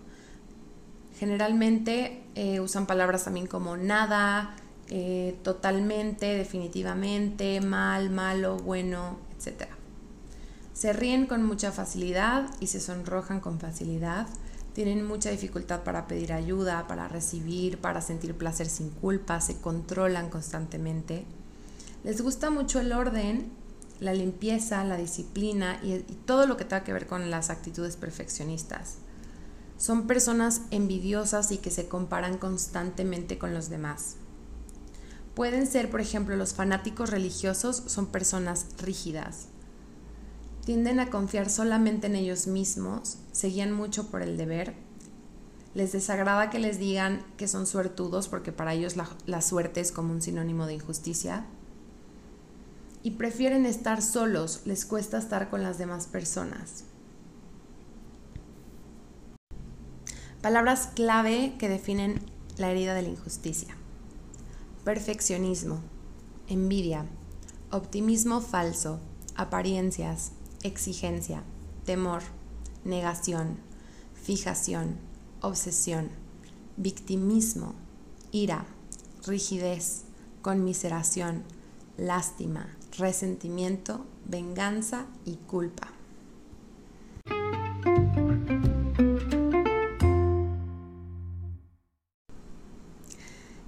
Generalmente 1.19 2.25
eh, 2.35 2.61
usan 2.61 2.87
palabras 2.87 3.25
también 3.25 3.47
como 3.47 3.77
nada, 3.77 4.57
eh, 4.95 5.39
totalmente, 5.43 6.27
definitivamente, 6.35 7.61
mal, 7.61 8.11
malo, 8.11 8.59
bueno, 8.59 9.17
etc. 9.39 9.69
Se 10.75 10.93
ríen 10.93 11.27
con 11.27 11.45
mucha 11.45 11.73
facilidad 11.73 12.51
y 12.61 12.67
se 12.67 12.81
sonrojan 12.81 13.41
con 13.41 13.59
facilidad 13.59 14.27
tienen 14.73 15.07
mucha 15.07 15.31
dificultad 15.31 15.83
para 15.83 16.07
pedir 16.07 16.33
ayuda, 16.33 16.87
para 16.87 17.09
recibir, 17.09 17.79
para 17.79 18.01
sentir 18.01 18.35
placer 18.35 18.69
sin 18.69 18.91
culpa, 18.91 19.41
se 19.41 19.61
controlan 19.61 20.31
constantemente. 20.31 21.25
Les 22.05 22.21
gusta 22.23 22.51
mucho 22.51 22.81
el 22.81 22.93
orden, 22.93 23.53
la 24.01 24.15
limpieza, 24.15 24.83
la 24.85 24.97
disciplina 24.97 25.79
y, 25.83 25.99
todo 26.25 26.47
lo 26.47 26.57
que 26.57 26.65
tenga 26.65 26.85
que 26.85 26.93
ver 26.93 27.07
con 27.07 27.31
las 27.31 27.51
actitudes 27.51 27.97
perfeccionistas. 27.97 28.97
Son 29.77 30.07
personas 30.07 30.63
envidiosas 30.71 31.53
y 31.53 31.59
que 31.59 31.71
se 31.71 31.89
comparan 31.89 32.39
constantemente 32.39 33.37
con 33.37 33.53
los 33.53 33.69
demás. 33.69 34.17
Pueden 35.35 35.67
ser, 35.67 35.91
por 35.91 36.01
ejemplo, 36.01 36.37
los 36.37 36.53
fanáticos 36.53 37.11
religiosos 37.11 37.83
son 37.87 38.07
personas 38.07 38.67
rígidas, 38.79 39.47
tienden 40.65 41.01
a 41.01 41.09
confiar 41.09 41.49
solamente 41.49 42.07
en 42.07 42.17
ellos 42.17 42.47
mismos, 42.47 43.17
se 43.33 43.49
guían 43.49 43.73
mucho 43.73 44.09
por 44.09 44.23
el 44.23 44.37
deber, 44.37 44.75
les 45.75 45.93
desagrada 45.93 46.51
que 46.51 46.59
les 46.59 46.79
digan 46.79 47.25
que 47.37 47.49
son 47.49 47.67
suertudos 47.67 48.29
porque 48.29 48.53
para 48.53 48.75
ellos 48.75 48.97
la, 48.97 49.09
la, 49.27 49.41
suerte 49.41 49.81
es 49.81 49.91
como 49.91 50.13
un 50.13 50.21
sinónimo 50.21 50.67
de 50.67 50.75
injusticia. 50.75 51.47
Y 53.03 53.13
prefieren 53.13 53.67
estar 53.67 54.03
solos, 54.03 54.61
les 54.67 54.85
cuesta 54.85 55.19
estar 55.19 55.49
con 55.51 55.63
las 55.63 55.79
demás 55.79 56.07
personas. 56.07 56.85
Palabras 60.43 60.91
clave 60.95 61.55
que 61.59 61.69
definen 61.69 62.21
la 62.59 62.71
herida 62.71 62.95
de 62.95 63.03
la 63.03 63.09
injusticia. 63.09 63.75
Perfeccionismo, 64.85 65.81
envidia, 66.49 67.07
optimismo 67.71 68.41
falso, 68.41 68.99
apariencias, 69.37 70.33
exigencia, 70.65 71.45
temor, 71.85 72.23
negación, 72.85 73.59
fijación, 74.15 74.97
obsesión, 75.41 76.09
victimismo, 76.77 77.75
ira, 78.33 78.67
rigidez, 79.25 80.03
conmiseración, 80.43 81.45
lástima, 81.97 82.77
resentimiento, 82.99 84.05
venganza 84.27 85.07
y 85.25 85.37
culpa. 85.37 86.02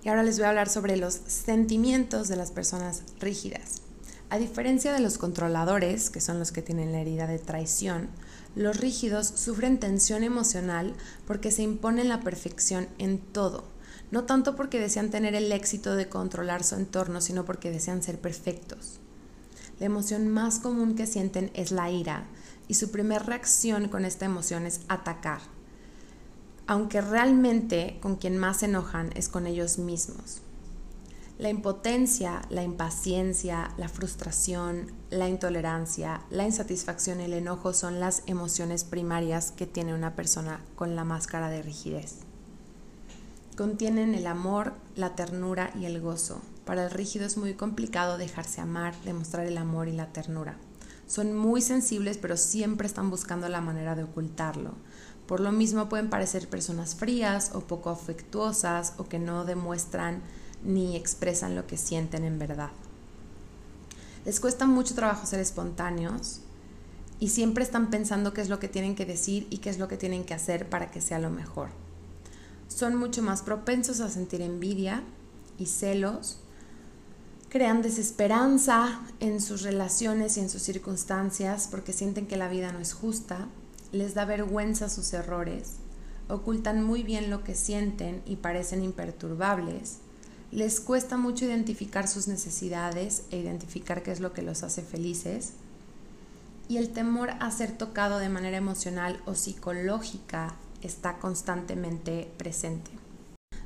Y 0.04 0.10
ahora 0.10 0.22
les 0.22 0.36
voy 0.36 0.44
a 0.44 0.50
hablar 0.50 0.68
sobre 0.68 0.98
los 0.98 1.14
sentimientos 1.26 2.28
de 2.28 2.36
las 2.36 2.50
personas 2.50 3.02
rígidas. 3.20 3.80
A 4.28 4.36
diferencia 4.36 4.92
de 4.92 5.00
los 5.00 5.16
controladores, 5.16 6.10
que 6.10 6.20
son 6.20 6.38
los 6.38 6.52
que 6.52 6.60
tienen 6.60 6.92
la 6.92 7.00
herida 7.00 7.26
de 7.26 7.38
traición, 7.38 8.10
los 8.54 8.76
rígidos 8.76 9.26
sufren 9.26 9.80
tensión 9.80 10.22
emocional 10.22 10.94
porque 11.26 11.50
se 11.50 11.62
imponen 11.62 12.10
la 12.10 12.20
perfección 12.20 12.86
en 12.98 13.18
todo, 13.18 13.64
no 14.10 14.24
tanto 14.24 14.56
porque 14.56 14.78
desean 14.78 15.10
tener 15.10 15.34
el 15.34 15.50
éxito 15.52 15.96
de 15.96 16.08
controlar 16.08 16.64
su 16.64 16.74
entorno, 16.74 17.22
sino 17.22 17.46
porque 17.46 17.70
desean 17.70 18.02
ser 18.02 18.20
perfectos. 18.20 19.00
La 19.80 19.86
emoción 19.86 20.28
más 20.28 20.58
común 20.58 20.96
que 20.96 21.06
sienten 21.06 21.50
es 21.54 21.72
la 21.72 21.90
ira, 21.90 22.26
y 22.68 22.74
su 22.74 22.90
primera 22.90 23.24
reacción 23.24 23.88
con 23.88 24.04
esta 24.04 24.26
emoción 24.26 24.66
es 24.66 24.82
atacar, 24.88 25.40
aunque 26.66 27.00
realmente 27.00 27.98
con 28.00 28.16
quien 28.16 28.38
más 28.38 28.58
se 28.58 28.66
enojan 28.66 29.10
es 29.14 29.28
con 29.28 29.46
ellos 29.46 29.78
mismos. 29.78 30.40
La 31.36 31.50
impotencia, 31.50 32.42
la 32.48 32.62
impaciencia, 32.62 33.72
la 33.76 33.88
frustración, 33.88 34.92
la 35.10 35.28
intolerancia, 35.28 36.22
la 36.30 36.44
insatisfacción 36.44 37.20
y 37.20 37.24
el 37.24 37.32
enojo 37.32 37.72
son 37.72 37.98
las 37.98 38.22
emociones 38.26 38.84
primarias 38.84 39.50
que 39.50 39.66
tiene 39.66 39.94
una 39.94 40.14
persona 40.14 40.60
con 40.76 40.94
la 40.94 41.02
máscara 41.02 41.50
de 41.50 41.62
rigidez. 41.62 42.18
Contienen 43.56 44.14
el 44.14 44.28
amor, 44.28 44.74
la 44.94 45.16
ternura 45.16 45.72
y 45.74 45.86
el 45.86 46.00
gozo. 46.00 46.40
Para 46.64 46.84
el 46.84 46.90
rígido 46.92 47.26
es 47.26 47.36
muy 47.36 47.54
complicado 47.54 48.16
dejarse 48.16 48.60
amar, 48.60 48.94
demostrar 49.04 49.46
el 49.46 49.58
amor 49.58 49.88
y 49.88 49.92
la 49.92 50.12
ternura. 50.12 50.56
Son 51.08 51.36
muy 51.36 51.60
sensibles 51.62 52.16
pero 52.16 52.36
siempre 52.36 52.86
están 52.86 53.10
buscando 53.10 53.48
la 53.48 53.60
manera 53.60 53.96
de 53.96 54.04
ocultarlo. 54.04 54.74
Por 55.26 55.40
lo 55.40 55.52
mismo 55.52 55.88
pueden 55.88 56.10
parecer 56.10 56.48
personas 56.48 56.94
frías 56.94 57.52
o 57.54 57.60
poco 57.60 57.90
afectuosas 57.90 58.94
o 58.98 59.08
que 59.08 59.18
no 59.18 59.44
demuestran 59.44 60.22
ni 60.62 60.96
expresan 60.96 61.54
lo 61.54 61.66
que 61.66 61.76
sienten 61.76 62.24
en 62.24 62.38
verdad. 62.38 62.70
Les 64.24 64.40
cuesta 64.40 64.66
mucho 64.66 64.94
trabajo 64.94 65.26
ser 65.26 65.40
espontáneos 65.40 66.40
y 67.20 67.28
siempre 67.28 67.64
están 67.64 67.90
pensando 67.90 68.32
qué 68.32 68.40
es 68.40 68.48
lo 68.48 68.58
que 68.58 68.68
tienen 68.68 68.94
que 68.94 69.06
decir 69.06 69.46
y 69.50 69.58
qué 69.58 69.70
es 69.70 69.78
lo 69.78 69.88
que 69.88 69.96
tienen 69.96 70.24
que 70.24 70.34
hacer 70.34 70.68
para 70.68 70.90
que 70.90 71.00
sea 71.00 71.18
lo 71.18 71.30
mejor. 71.30 71.68
Son 72.68 72.96
mucho 72.96 73.22
más 73.22 73.42
propensos 73.42 74.00
a 74.00 74.10
sentir 74.10 74.40
envidia 74.40 75.02
y 75.58 75.66
celos, 75.66 76.40
crean 77.48 77.82
desesperanza 77.82 79.00
en 79.20 79.40
sus 79.40 79.62
relaciones 79.62 80.36
y 80.36 80.40
en 80.40 80.50
sus 80.50 80.62
circunstancias 80.62 81.68
porque 81.70 81.92
sienten 81.92 82.26
que 82.26 82.36
la 82.36 82.48
vida 82.48 82.72
no 82.72 82.80
es 82.80 82.94
justa, 82.94 83.46
les 83.94 84.14
da 84.14 84.24
vergüenza 84.24 84.88
sus 84.88 85.12
errores, 85.12 85.76
ocultan 86.28 86.82
muy 86.82 87.04
bien 87.04 87.30
lo 87.30 87.44
que 87.44 87.54
sienten 87.54 88.22
y 88.26 88.36
parecen 88.36 88.82
imperturbables, 88.82 89.98
les 90.50 90.80
cuesta 90.80 91.16
mucho 91.16 91.44
identificar 91.44 92.08
sus 92.08 92.26
necesidades 92.28 93.24
e 93.30 93.38
identificar 93.38 94.02
qué 94.02 94.10
es 94.10 94.20
lo 94.20 94.32
que 94.32 94.42
los 94.42 94.62
hace 94.62 94.82
felices. 94.82 95.54
Y 96.68 96.78
el 96.78 96.90
temor 96.90 97.30
a 97.40 97.50
ser 97.50 97.76
tocado 97.76 98.18
de 98.18 98.28
manera 98.28 98.56
emocional 98.56 99.20
o 99.26 99.34
psicológica 99.34 100.54
está 100.80 101.18
constantemente 101.18 102.32
presente. 102.36 102.90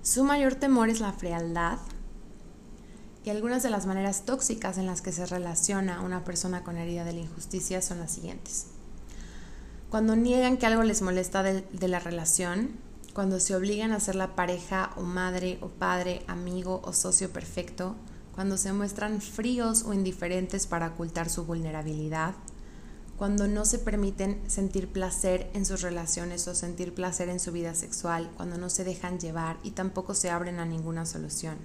Su 0.03 0.25
mayor 0.25 0.55
temor 0.55 0.89
es 0.89 1.01
la 1.01 1.13
frialdad 1.13 1.79
y 3.25 3.31
algunas 3.31 3.63
de 3.63 3.71
las 3.71 3.87
maneras 3.87 4.25
tóxicas 4.25 4.79
en 4.79 4.87
las 4.87 5.03
que 5.03 5.13
se 5.13 5.27
relaciona 5.27 6.01
una 6.01 6.25
persona 6.25 6.65
con 6.65 6.77
herida 6.77 7.05
de 7.05 7.13
la 7.13 7.21
injusticia 7.21 7.83
son 7.83 7.99
las 7.99 8.13
siguientes. 8.13 8.78
Cuando 9.91 10.17
niegan 10.17 10.59
que 10.59 10.67
algo 10.67 10.83
les 10.83 11.01
molesta 11.01 11.43
de, 11.43 11.89
la 11.89 11.99
relación, 11.99 12.73
cuando 13.15 13.41
se 13.41 13.57
obligan 13.57 13.93
a 13.93 14.01
ser 14.01 14.17
la 14.17 14.37
pareja 14.37 14.91
o 14.97 15.03
madre 15.03 15.57
o 15.63 15.69
padre, 15.69 16.23
amigo 16.27 16.83
o 16.85 16.93
socio 16.93 17.33
perfecto, 17.33 17.97
cuando 18.35 18.59
se 18.59 18.75
muestran 18.75 19.23
fríos 19.23 19.85
o 19.85 19.95
indiferentes 19.95 20.67
para 20.67 20.89
ocultar 20.89 21.31
su 21.31 21.47
vulnerabilidad, 21.47 22.35
cuando 23.17 23.49
no 23.49 23.65
se 23.65 23.79
permiten 23.79 24.39
sentir 24.47 24.93
placer 24.93 25.51
en 25.55 25.65
sus 25.65 25.81
relaciones 25.81 26.47
o 26.49 26.55
sentir 26.55 26.93
placer 26.93 27.31
en 27.31 27.41
su 27.41 27.51
vida 27.51 27.75
sexual, 27.75 28.31
cuando 28.37 28.59
no 28.59 28.69
se 28.69 28.85
dejan 28.85 29.19
llevar 29.19 29.57
y 29.63 29.71
tampoco 29.71 30.13
se 30.13 30.29
abren 30.29 30.61
a 30.61 30.67
ninguna 30.67 31.07
solución, 31.07 31.57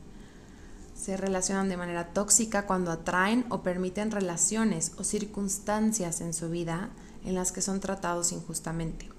Se 0.96 1.18
relacionan 1.18 1.68
de 1.68 1.76
manera 1.76 2.14
tóxica 2.14 2.66
cuando 2.66 2.92
atraen 2.92 3.46
o 3.50 3.64
permiten 3.64 4.12
relaciones 4.12 4.94
o 4.98 5.04
circunstancias 5.04 6.22
en 6.22 6.34
su 6.34 6.50
vida 6.50 6.92
en 7.26 7.36
las 7.36 7.52
que 7.52 7.62
son 7.62 7.80
tratados 7.80 8.32
injustamente. 8.32 9.10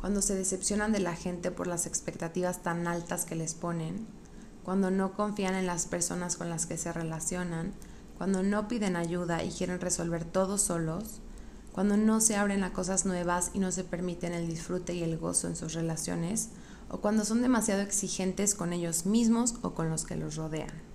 Cuando 0.00 0.22
se 0.22 0.34
decepcionan 0.34 0.92
de 0.92 1.00
la 1.00 1.14
gente 1.14 1.50
por 1.50 1.66
las 1.66 1.86
expectativas 1.86 2.62
tan 2.62 2.86
altas 2.86 3.24
que 3.24 3.36
les 3.36 3.54
ponen, 3.54 4.06
cuando 4.64 4.90
no 4.90 5.14
confían 5.14 5.54
en 5.54 5.66
las 5.66 5.86
personas 5.86 6.36
con 6.36 6.48
las 6.48 6.66
que 6.66 6.78
se 6.78 6.92
relacionan, 6.92 7.72
cuando 8.16 8.42
no 8.42 8.68
piden 8.68 8.96
ayuda 8.96 9.42
y 9.42 9.50
quieren 9.50 9.80
resolver 9.80 10.24
todo 10.24 10.58
solos, 10.58 11.20
cuando 11.72 11.96
no 11.96 12.20
se 12.20 12.36
abren 12.36 12.64
a 12.64 12.72
cosas 12.72 13.06
nuevas 13.06 13.50
y 13.54 13.58
no 13.58 13.72
se 13.72 13.84
permiten 13.84 14.34
el 14.34 14.48
disfrute 14.48 14.94
y 14.94 15.02
el 15.02 15.18
gozo 15.18 15.48
en 15.48 15.56
sus 15.56 15.74
relaciones, 15.74 16.50
o 16.88 17.00
cuando 17.00 17.24
son 17.24 17.42
demasiado 17.42 17.82
exigentes 17.82 18.54
con 18.54 18.72
ellos 18.72 19.06
mismos 19.06 19.54
o 19.62 19.74
con 19.74 19.88
los 19.88 20.04
que 20.04 20.16
los 20.16 20.36
rodean. 20.36 20.89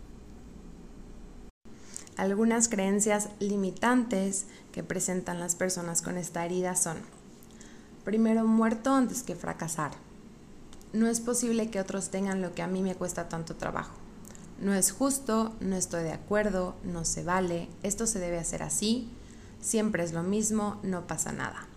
Algunas 2.18 2.70
creencias 2.70 3.30
limitantes 3.40 4.46
que 4.72 4.84
presentan 4.84 5.42
las 5.42 5.56
personas 5.56 6.02
con 6.02 6.18
esta 6.18 6.46
herida 6.46 6.76
son, 6.76 6.98
primero 8.06 8.46
muerto 8.46 8.94
antes 8.94 9.22
que 9.22 9.36
fracasar. 9.36 9.92
No 10.94 11.08
es 11.08 11.20
posible 11.20 11.70
que 11.70 11.82
otros 11.82 12.10
tengan 12.10 12.42
lo 12.42 12.54
que 12.54 12.62
a 12.62 12.68
mí 12.68 12.82
me 12.82 12.96
cuesta 12.96 13.28
tanto 13.28 13.56
trabajo. 13.56 13.96
No 14.62 14.74
es 14.74 14.94
justo, 14.94 15.54
no 15.60 15.76
estoy 15.76 16.04
de 16.04 16.14
acuerdo, 16.14 16.76
no 16.86 17.04
se 17.04 17.24
vale, 17.24 17.68
esto 17.84 18.08
se 18.08 18.20
debe 18.20 18.40
hacer 18.40 18.64
así, 18.64 19.10
siempre 19.60 20.02
es 20.04 20.14
lo 20.14 20.24
mismo, 20.24 20.80
no 20.84 21.08
pasa 21.08 21.34
nada. 21.34 21.68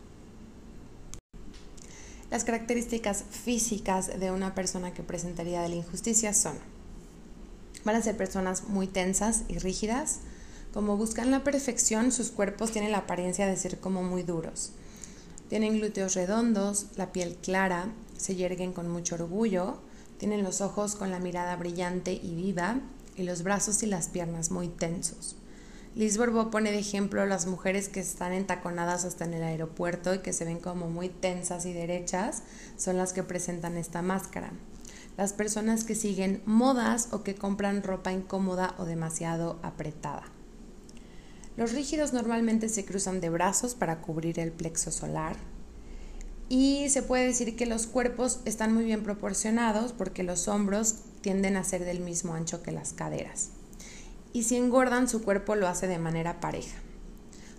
Las 2.30 2.44
características 2.44 3.24
físicas 3.28 4.20
de 4.20 4.30
una 4.30 4.54
persona 4.54 4.94
que 4.94 5.02
presentaría 5.02 5.62
de 5.62 5.70
la 5.70 5.74
injusticia 5.74 6.32
son, 6.32 6.56
van 7.84 7.96
a 7.96 8.02
ser 8.02 8.16
personas 8.16 8.64
muy 8.64 8.86
tensas 8.86 9.42
y 9.48 9.58
rígidas, 9.58 10.20
como 10.72 10.96
buscan 10.96 11.30
la 11.30 11.44
perfección, 11.44 12.12
sus 12.12 12.30
cuerpos 12.30 12.72
tienen 12.72 12.92
la 12.92 12.98
apariencia 12.98 13.46
de 13.46 13.56
ser 13.56 13.80
como 13.80 14.02
muy 14.02 14.22
duros. 14.22 14.72
Tienen 15.48 15.78
glúteos 15.78 16.14
redondos, 16.14 16.86
la 16.96 17.10
piel 17.10 17.36
clara, 17.36 17.88
se 18.18 18.36
yerguen 18.36 18.72
con 18.72 18.88
mucho 18.88 19.14
orgullo, 19.14 19.78
tienen 20.18 20.42
los 20.42 20.60
ojos 20.60 20.94
con 20.94 21.10
la 21.10 21.20
mirada 21.20 21.56
brillante 21.56 22.12
y 22.12 22.34
viva 22.34 22.80
y 23.16 23.22
los 23.22 23.42
brazos 23.42 23.82
y 23.82 23.86
las 23.86 24.08
piernas 24.08 24.50
muy 24.50 24.68
tensos. 24.68 25.36
Liz 25.94 26.18
Borbó 26.18 26.50
pone 26.50 26.70
de 26.70 26.78
ejemplo 26.78 27.22
a 27.22 27.26
las 27.26 27.46
mujeres 27.46 27.88
que 27.88 28.00
están 28.00 28.32
entaconadas 28.32 29.04
hasta 29.04 29.24
en 29.24 29.34
el 29.34 29.42
aeropuerto 29.42 30.14
y 30.14 30.18
que 30.18 30.32
se 30.32 30.44
ven 30.44 30.60
como 30.60 30.88
muy 30.90 31.08
tensas 31.08 31.64
y 31.66 31.72
derechas, 31.72 32.42
son 32.76 32.98
las 32.98 33.12
que 33.12 33.22
presentan 33.22 33.76
esta 33.78 34.02
máscara. 34.02 34.52
Las 35.18 35.34
personas 35.34 35.84
que 35.84 35.94
siguen 35.94 36.40
modas 36.46 37.08
o 37.12 37.22
que 37.22 37.34
compran 37.34 37.82
ropa 37.82 38.12
incómoda 38.12 38.74
o 38.78 38.86
demasiado 38.86 39.58
apretada. 39.62 40.22
Los 41.58 41.72
rígidos 41.72 42.14
normalmente 42.14 42.70
se 42.70 42.86
cruzan 42.86 43.20
de 43.20 43.28
brazos 43.28 43.74
para 43.74 44.00
cubrir 44.00 44.40
el 44.40 44.52
plexo 44.52 44.90
solar. 44.90 45.36
Y 46.48 46.88
se 46.88 47.02
puede 47.02 47.26
decir 47.26 47.56
que 47.56 47.66
los 47.66 47.86
cuerpos 47.86 48.40
están 48.46 48.72
muy 48.72 48.84
bien 48.84 49.02
proporcionados 49.02 49.92
porque 49.92 50.22
los 50.22 50.48
hombros 50.48 50.94
tienden 51.20 51.58
a 51.58 51.64
ser 51.64 51.84
del 51.84 52.00
mismo 52.00 52.32
ancho 52.32 52.62
que 52.62 52.72
las 52.72 52.94
caderas 52.94 53.50
y 54.32 54.44
si 54.44 54.56
engordan 54.56 55.08
su 55.08 55.22
cuerpo 55.22 55.54
lo 55.54 55.68
hace 55.68 55.86
de 55.86 55.98
manera 55.98 56.40
pareja. 56.40 56.76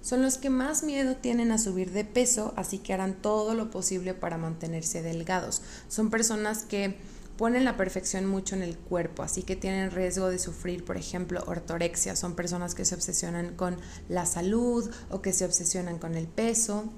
Son 0.02 0.22
los 0.22 0.38
que 0.38 0.50
más 0.50 0.84
miedo 0.84 1.18
tienen 1.18 1.52
a 1.52 1.58
subir 1.58 1.92
de 1.92 2.06
peso, 2.06 2.54
así 2.56 2.78
que 2.78 2.94
harán 2.94 3.16
todo 3.16 3.54
lo 3.54 3.70
posible 3.70 4.14
para 4.14 4.38
mantenerse 4.38 5.02
delgados. 5.02 5.62
Son 5.90 6.10
personas 6.10 6.64
que 6.64 6.96
ponen 7.40 7.64
la 7.64 7.78
perfección 7.78 8.26
mucho 8.26 8.54
en 8.54 8.64
el 8.64 8.78
cuerpo, 8.78 9.24
así 9.24 9.44
que 9.44 9.56
tienen 9.56 9.92
riesgo 9.92 10.28
de 10.28 10.38
sufrir, 10.40 10.84
por 10.84 10.98
ejemplo, 10.98 11.42
ortorexia. 11.48 12.18
Son 12.18 12.36
personas 12.36 12.76
que 12.76 12.84
se 12.84 12.96
obsesionan 12.96 13.56
con 13.56 13.78
la 14.10 14.26
salud 14.26 14.92
o 15.10 15.22
que 15.22 15.32
se 15.32 15.46
obsesionan 15.46 16.00
con 16.00 16.16
el 16.16 16.28
peso. 16.28 16.92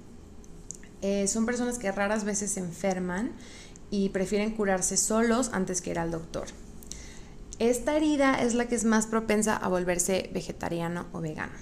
Eh, 1.03 1.27
son 1.27 1.45
personas 1.45 1.77
que 1.77 1.91
raras 1.91 2.23
veces 2.23 2.53
se 2.53 2.59
enferman 2.59 3.33
y 3.91 4.09
prefieren 4.09 4.55
curarse 4.55 4.97
solos 4.97 5.51
antes 5.53 5.79
que 5.79 5.91
ir 5.91 5.99
al 5.99 6.09
doctor. 6.09 6.47
Esta 7.59 7.95
herida 7.95 8.41
es 8.41 8.55
la 8.55 8.67
que 8.67 8.73
es 8.73 8.83
más 8.83 9.05
propensa 9.05 9.55
a 9.55 9.67
volverse 9.67 10.31
vegetariano 10.33 11.05
o 11.11 11.21
vegano. 11.21 11.53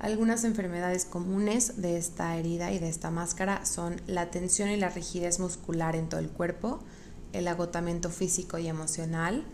Algunas 0.00 0.42
enfermedades 0.42 1.04
comunes 1.04 1.80
de 1.80 1.98
esta 1.98 2.36
herida 2.36 2.72
y 2.72 2.80
de 2.80 2.88
esta 2.88 3.12
máscara 3.12 3.64
son 3.64 4.00
la 4.08 4.32
tensión 4.32 4.70
y 4.70 4.76
la 4.76 4.88
rigidez 4.88 5.38
muscular 5.38 5.94
en 5.94 6.08
todo 6.08 6.18
el 6.18 6.30
cuerpo, 6.30 6.82
el 7.32 7.48
agotamiento 7.48 8.10
físico 8.10 8.58
y 8.58 8.68
emocional, 8.68 9.44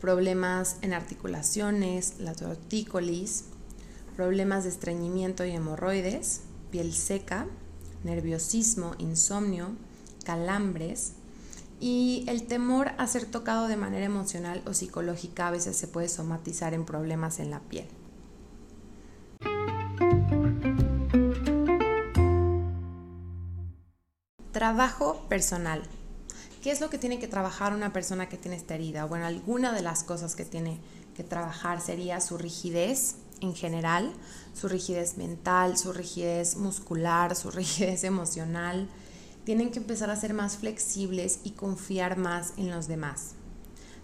problemas 0.00 0.76
en 0.82 0.92
articulaciones, 0.92 2.18
la 2.18 2.34
tortícolis, 2.34 3.44
problemas 4.14 4.64
de 4.64 4.70
estreñimiento 4.70 5.44
y 5.44 5.50
hemorroides, 5.50 6.42
piel 6.70 6.92
seca, 6.92 7.46
nerviosismo, 8.04 8.94
insomnio, 8.98 9.70
calambres, 10.24 11.12
y 11.78 12.24
el 12.26 12.46
temor 12.46 12.92
a 12.96 13.06
ser 13.06 13.26
tocado 13.26 13.68
de 13.68 13.76
manera 13.76 14.06
emocional 14.06 14.62
o 14.66 14.72
psicológica 14.72 15.48
a 15.48 15.50
veces 15.50 15.76
se 15.76 15.88
puede 15.88 16.08
somatizar 16.08 16.72
en 16.72 16.86
problemas 16.86 17.38
en 17.38 17.50
la 17.50 17.60
piel. 17.60 17.86
Trabajo 24.52 25.26
personal. 25.28 25.82
¿Qué 26.66 26.72
es 26.72 26.80
lo 26.80 26.90
que 26.90 26.98
tiene 26.98 27.20
que 27.20 27.28
trabajar 27.28 27.72
una 27.72 27.92
persona 27.92 28.28
que 28.28 28.36
tiene 28.36 28.56
esta 28.56 28.74
herida? 28.74 29.04
Bueno, 29.04 29.24
alguna 29.24 29.72
de 29.72 29.82
las 29.82 30.02
cosas 30.02 30.34
que 30.34 30.44
tiene 30.44 30.80
que 31.14 31.22
trabajar 31.22 31.80
sería 31.80 32.20
su 32.20 32.38
rigidez 32.38 33.18
en 33.40 33.54
general, 33.54 34.12
su 34.52 34.66
rigidez 34.66 35.16
mental, 35.16 35.78
su 35.78 35.92
rigidez 35.92 36.56
muscular, 36.56 37.36
su 37.36 37.50
rigidez 37.52 38.02
emocional, 38.02 38.88
tienen 39.44 39.70
que 39.70 39.78
empezar 39.78 40.10
a 40.10 40.16
ser 40.16 40.34
más 40.34 40.56
flexibles 40.56 41.38
y 41.44 41.52
confiar 41.52 42.16
más 42.16 42.52
en 42.56 42.72
los 42.72 42.88
demás. 42.88 43.34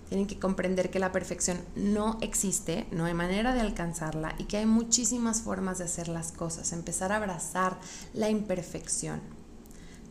Tienen 0.09 0.29
que 0.29 0.39
comprender 0.39 0.93
que 0.93 1.01
la 1.01 1.11
perfección 1.11 1.59
no 1.75 2.17
existe, 2.21 2.87
no 2.93 3.07
hay 3.07 3.15
manera 3.15 3.55
de 3.55 3.61
alcanzarla 3.61 4.37
y 4.39 4.45
que 4.45 4.59
hay 4.59 4.67
muchísimas 4.67 5.41
formas 5.41 5.79
de 5.79 5.87
hacer 5.87 6.07
las 6.07 6.31
cosas. 6.31 6.73
Empezar 6.73 7.11
a 7.11 7.17
abrazar 7.17 7.77
la 8.15 8.31
imperfección. 8.31 9.42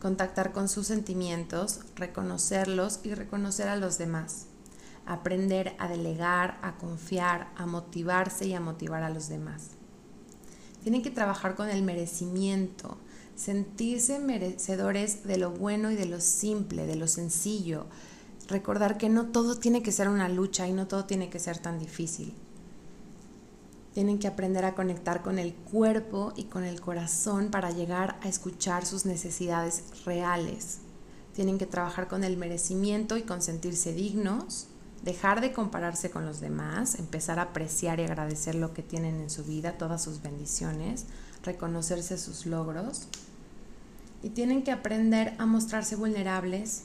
Contactar 0.02 0.50
con 0.50 0.68
sus 0.68 0.88
sentimientos, 0.88 1.78
reconocerlos 1.94 2.98
y 3.04 3.14
reconocer 3.14 3.68
a 3.68 3.76
los 3.76 3.98
demás. 3.98 4.46
Aprender 5.06 5.76
a 5.78 5.86
delegar, 5.86 6.58
a 6.60 6.76
confiar, 6.76 7.52
a 7.54 7.66
motivarse 7.66 8.46
y 8.46 8.54
a 8.54 8.58
motivar 8.58 9.04
a 9.04 9.10
los 9.10 9.28
demás. 9.28 9.68
Tienen 10.82 11.02
que 11.02 11.12
trabajar 11.12 11.54
con 11.54 11.68
el 11.68 11.84
merecimiento, 11.84 12.96
sentirse 13.36 14.18
merecedores 14.18 15.22
de 15.22 15.36
lo 15.36 15.52
bueno 15.52 15.92
y 15.92 15.94
de 15.94 16.06
lo 16.06 16.20
simple, 16.20 16.84
de 16.84 16.96
lo 16.96 17.06
sencillo, 17.06 17.86
recordar 18.48 18.98
que 18.98 19.08
no 19.08 19.26
todo 19.26 19.60
tiene 19.60 19.84
que 19.84 19.92
ser 19.92 20.08
una 20.08 20.28
lucha 20.28 20.66
y 20.66 20.72
no 20.72 20.88
todo 20.88 21.04
tiene 21.04 21.30
que 21.30 21.38
ser 21.38 21.58
tan 21.58 21.78
difícil. 21.78 22.34
Tienen 23.94 24.18
que 24.18 24.26
aprender 24.26 24.64
a 24.64 24.74
conectar 24.74 25.22
con 25.22 25.38
el 25.38 25.54
cuerpo 25.54 26.32
y 26.36 26.44
con 26.44 26.64
el 26.64 26.80
corazón 26.80 27.50
para 27.50 27.70
llegar 27.70 28.16
a 28.22 28.28
escuchar 28.28 28.86
sus 28.86 29.04
necesidades 29.04 29.84
reales. 30.04 30.78
Tienen 31.34 31.58
que 31.58 31.66
trabajar 31.66 32.08
con 32.08 32.24
el 32.24 32.36
merecimiento 32.36 33.16
y 33.16 33.22
con 33.22 33.42
sentirse 33.42 33.92
dignos, 33.92 34.68
dejar 35.02 35.40
de 35.40 35.52
compararse 35.52 36.10
con 36.10 36.24
los 36.24 36.40
demás, 36.40 36.94
empezar 36.98 37.38
a 37.38 37.42
apreciar 37.42 38.00
y 38.00 38.04
agradecer 38.04 38.54
lo 38.54 38.72
que 38.72 38.82
tienen 38.82 39.20
en 39.20 39.30
su 39.30 39.44
vida, 39.44 39.76
todas 39.78 40.02
sus 40.02 40.22
bendiciones, 40.22 41.06
reconocerse 41.42 42.18
sus 42.18 42.46
logros 42.46 43.08
y 44.22 44.30
tienen 44.30 44.62
que 44.62 44.70
aprender 44.70 45.34
a 45.38 45.46
mostrarse 45.46 45.96
vulnerables 45.96 46.84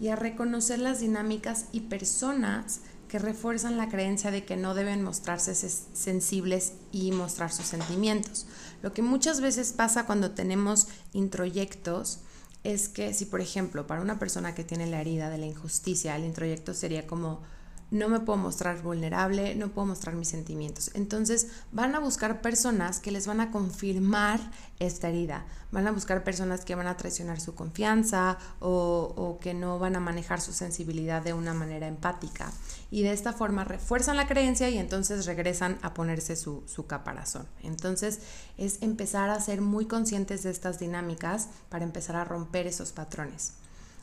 y 0.00 0.08
a 0.08 0.16
reconocer 0.16 0.78
las 0.78 1.00
dinámicas 1.00 1.66
y 1.72 1.80
personas 1.80 2.80
que 3.08 3.18
refuerzan 3.18 3.76
la 3.76 3.88
creencia 3.88 4.30
de 4.30 4.44
que 4.44 4.56
no 4.56 4.74
deben 4.74 5.02
mostrarse 5.02 5.54
sensibles 5.54 6.74
y 6.92 7.12
mostrar 7.12 7.52
sus 7.52 7.66
sentimientos. 7.66 8.46
Lo 8.82 8.92
que 8.92 9.02
muchas 9.02 9.40
veces 9.40 9.72
pasa 9.72 10.06
cuando 10.06 10.32
tenemos 10.32 10.88
introyectos 11.12 12.20
es 12.64 12.88
que 12.88 13.14
si, 13.14 13.26
por 13.26 13.40
ejemplo, 13.40 13.86
para 13.86 14.00
una 14.00 14.18
persona 14.18 14.54
que 14.54 14.64
tiene 14.64 14.86
la 14.86 15.00
herida 15.00 15.30
de 15.30 15.38
la 15.38 15.46
injusticia, 15.46 16.16
el 16.16 16.24
introyecto 16.24 16.74
sería 16.74 17.06
como 17.06 17.42
no 17.90 18.08
me 18.08 18.20
puedo 18.20 18.38
mostrar 18.38 18.82
vulnerable, 18.82 19.54
no 19.54 19.68
puedo 19.68 19.86
mostrar 19.86 20.16
mis 20.16 20.28
sentimientos. 20.28 20.90
Entonces 20.94 21.48
van 21.72 21.94
a 21.94 22.00
buscar 22.00 22.40
personas 22.40 22.98
que 22.98 23.12
les 23.12 23.26
van 23.26 23.40
a 23.40 23.50
confirmar 23.50 24.40
esta 24.80 25.08
herida, 25.08 25.46
van 25.70 25.86
a 25.86 25.92
buscar 25.92 26.24
personas 26.24 26.64
que 26.64 26.74
van 26.74 26.88
a 26.88 26.96
traicionar 26.96 27.40
su 27.40 27.54
confianza 27.54 28.38
o, 28.60 29.38
que 29.40 29.54
no 29.54 29.78
van 29.78 29.94
a 29.96 30.00
manejar 30.00 30.40
su 30.40 30.52
sensibilidad 30.52 31.22
de 31.22 31.32
una 31.32 31.54
manera 31.54 31.86
empática. 31.86 32.50
Y 32.90 33.02
de 33.02 33.12
esta 33.12 33.32
forma 33.32 33.64
refuerzan 33.64 34.16
la 34.16 34.26
creencia 34.26 34.68
y 34.68 34.78
entonces 34.78 35.26
regresan 35.26 35.78
a 35.82 35.94
ponerse 35.94 36.34
su, 36.34 36.64
su 36.66 36.86
caparazón. 36.86 37.46
Entonces 37.62 38.20
es 38.58 38.82
empezar 38.82 39.30
a 39.30 39.40
ser 39.40 39.60
muy 39.60 39.86
conscientes 39.86 40.42
de 40.42 40.50
estas 40.50 40.78
dinámicas 40.78 41.48
para 41.68 41.84
empezar 41.84 42.16
a 42.16 42.24
romper 42.24 42.66
esos 42.66 42.92
patrones. 42.92 43.54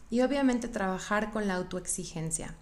Y 0.09 0.21
obviamente 0.21 0.67
trabajar 0.67 1.31
con 1.31 1.47
la 1.47 1.55
autoexigencia 1.55 2.55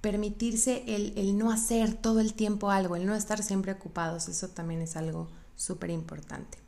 permitirse 0.00 0.84
el, 0.86 1.12
el, 1.16 1.36
no 1.36 1.50
hacer 1.50 1.94
todo 1.94 2.20
el 2.20 2.34
tiempo 2.34 2.70
algo, 2.70 2.96
el 2.96 3.06
no 3.06 3.14
estar 3.14 3.42
siempre 3.42 3.72
ocupados, 3.72 4.28
eso 4.28 4.48
también 4.48 4.80
es 4.80 4.96
algo 4.96 5.28
súper 5.56 5.90
importante. 5.90 6.58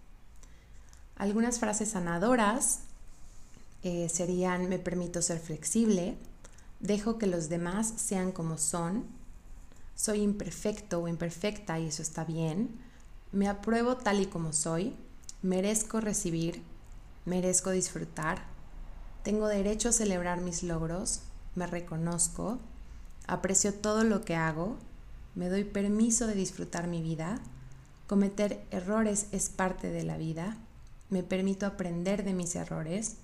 Algunas 1.16 1.58
frases 1.58 1.90
sanadoras 1.90 2.80
eh, 3.82 4.08
serían 4.08 4.68
me 4.68 4.78
permito 4.78 5.22
ser 5.22 5.38
flexible, 5.38 6.16
dejo 6.80 7.18
que 7.18 7.26
los 7.26 7.48
demás 7.48 7.92
sean 7.96 8.32
como 8.32 8.58
son, 8.58 9.04
soy 9.94 10.22
imperfecto 10.22 11.00
o 11.00 11.08
imperfecta 11.08 11.78
y 11.78 11.86
eso 11.86 12.02
está 12.02 12.24
bien, 12.24 12.70
me 13.32 13.48
apruebo 13.48 13.96
tal 13.96 14.20
y 14.20 14.26
como 14.26 14.52
soy, 14.52 14.96
merezco 15.42 16.00
recibir, 16.00 16.62
merezco 17.26 17.70
disfrutar, 17.70 18.42
tengo 19.22 19.46
derecho 19.46 19.90
a 19.90 19.92
celebrar 19.92 20.40
mis 20.40 20.62
logros, 20.62 21.20
me 21.54 21.66
reconozco, 21.66 22.58
aprecio 23.30 23.72
todo 23.72 24.02
lo 24.02 24.22
que 24.22 24.34
hago, 24.34 24.76
me 25.36 25.48
doy 25.48 25.64
permiso 25.64 26.26
de 26.26 26.34
disfrutar 26.34 26.88
mi 26.88 27.00
vida, 27.00 27.40
cometer 28.06 28.60
errores 28.72 29.28
es 29.30 29.48
parte 29.48 29.88
de 29.88 30.02
la 30.02 30.16
vida, 30.16 30.56
me 31.10 31.22
permito 31.22 31.64
aprender 31.64 32.24
de 32.24 32.34
mis 32.34 32.56
errores, 32.56 33.16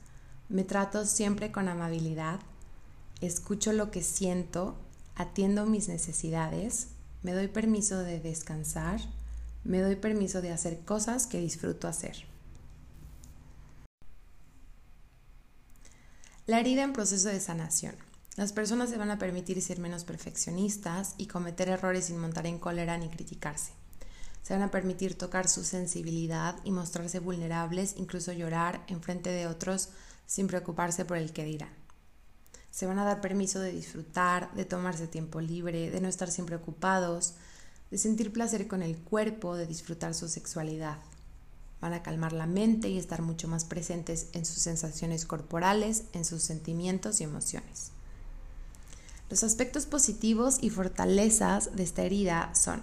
me 0.48 0.62
trato 0.62 1.04
siempre 1.04 1.50
con 1.50 1.68
amabilidad, 1.68 2.38
escucho 3.20 3.72
lo 3.72 3.90
que 3.90 4.02
siento, 4.02 4.76
atiendo 5.16 5.66
mis 5.66 5.88
necesidades, 5.88 6.88
me 7.24 7.32
doy 7.32 7.48
permiso 7.48 7.98
de 7.98 8.20
descansar, 8.20 9.00
me 9.64 9.80
doy 9.80 9.96
permiso 9.96 10.40
de 10.40 10.52
hacer 10.52 10.78
cosas 10.84 11.26
que 11.26 11.40
disfruto 11.40 11.88
hacer. 11.88 12.16
La 16.46 16.60
herida 16.60 16.84
en 16.84 16.92
proceso 16.92 17.28
de 17.28 17.40
sanación. 17.40 18.05
Las 18.36 18.52
personas 18.52 18.90
se 18.90 18.98
van 18.98 19.10
a 19.10 19.18
permitir 19.18 19.62
ser 19.62 19.78
menos 19.78 20.04
perfeccionistas 20.04 21.14
y 21.16 21.26
cometer 21.26 21.70
errores 21.70 22.04
sin 22.04 22.18
montar 22.18 22.46
en 22.46 22.58
cólera 22.58 22.98
ni 22.98 23.08
criticarse. 23.08 23.72
Se 24.42 24.52
van 24.52 24.62
a 24.62 24.70
permitir 24.70 25.16
tocar 25.16 25.48
su 25.48 25.64
sensibilidad 25.64 26.54
y 26.62 26.70
mostrarse 26.70 27.18
vulnerables, 27.18 27.94
incluso 27.96 28.32
llorar 28.32 28.84
en 28.88 29.00
frente 29.00 29.30
de 29.30 29.46
otros 29.46 29.88
sin 30.26 30.48
preocuparse 30.48 31.06
por 31.06 31.16
el 31.16 31.32
que 31.32 31.44
dirán. 31.46 31.72
Se 32.70 32.84
van 32.84 32.98
a 32.98 33.06
dar 33.06 33.22
permiso 33.22 33.58
de 33.58 33.72
disfrutar, 33.72 34.52
de 34.52 34.66
tomarse 34.66 35.06
tiempo 35.06 35.40
libre, 35.40 35.90
de 35.90 36.00
no 36.02 36.08
estar 36.08 36.30
siempre 36.30 36.56
ocupados, 36.56 37.36
de 37.90 37.96
sentir 37.96 38.34
placer 38.34 38.68
con 38.68 38.82
el 38.82 38.98
cuerpo, 38.98 39.56
de 39.56 39.66
disfrutar 39.66 40.12
su 40.12 40.28
sexualidad. 40.28 40.98
Van 41.80 41.94
a 41.94 42.02
calmar 42.02 42.34
la 42.34 42.46
mente 42.46 42.90
y 42.90 42.98
estar 42.98 43.22
mucho 43.22 43.48
más 43.48 43.64
presentes 43.64 44.28
en 44.34 44.44
sus 44.44 44.58
sensaciones 44.58 45.24
corporales, 45.24 46.04
en 46.12 46.26
sus 46.26 46.42
sentimientos 46.42 47.22
y 47.22 47.24
emociones. 47.24 47.95
Los 49.28 49.42
aspectos 49.42 49.86
positivos 49.86 50.58
y 50.60 50.70
fortalezas 50.70 51.74
de 51.74 51.82
esta 51.82 52.02
herida 52.02 52.54
son, 52.54 52.80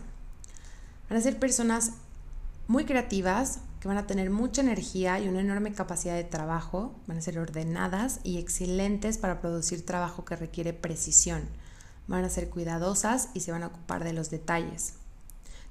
van 1.10 1.20
a 1.20 1.22
ser 1.22 1.40
personas 1.40 1.92
muy 2.68 2.84
creativas, 2.84 3.60
que 3.80 3.88
van 3.88 3.98
a 3.98 4.08
tener 4.08 4.30
mucha 4.30 4.62
energía 4.62 5.20
y 5.20 5.30
una 5.30 5.40
enorme 5.40 5.74
capacidad 5.74 6.16
de 6.16 6.26
trabajo, 6.26 6.96
van 7.08 7.18
a 7.18 7.22
ser 7.22 7.40
ordenadas 7.40 8.20
y 8.24 8.40
excelentes 8.40 9.18
para 9.18 9.40
producir 9.40 9.86
trabajo 9.86 10.26
que 10.26 10.36
requiere 10.36 10.74
precisión, 10.74 11.44
van 12.08 12.26
a 12.26 12.30
ser 12.30 12.50
cuidadosas 12.50 13.30
y 13.34 13.40
se 13.40 13.54
van 13.54 13.64
a 13.64 13.68
ocupar 13.68 14.04
de 14.04 14.12
los 14.12 14.30
detalles. 14.30 14.96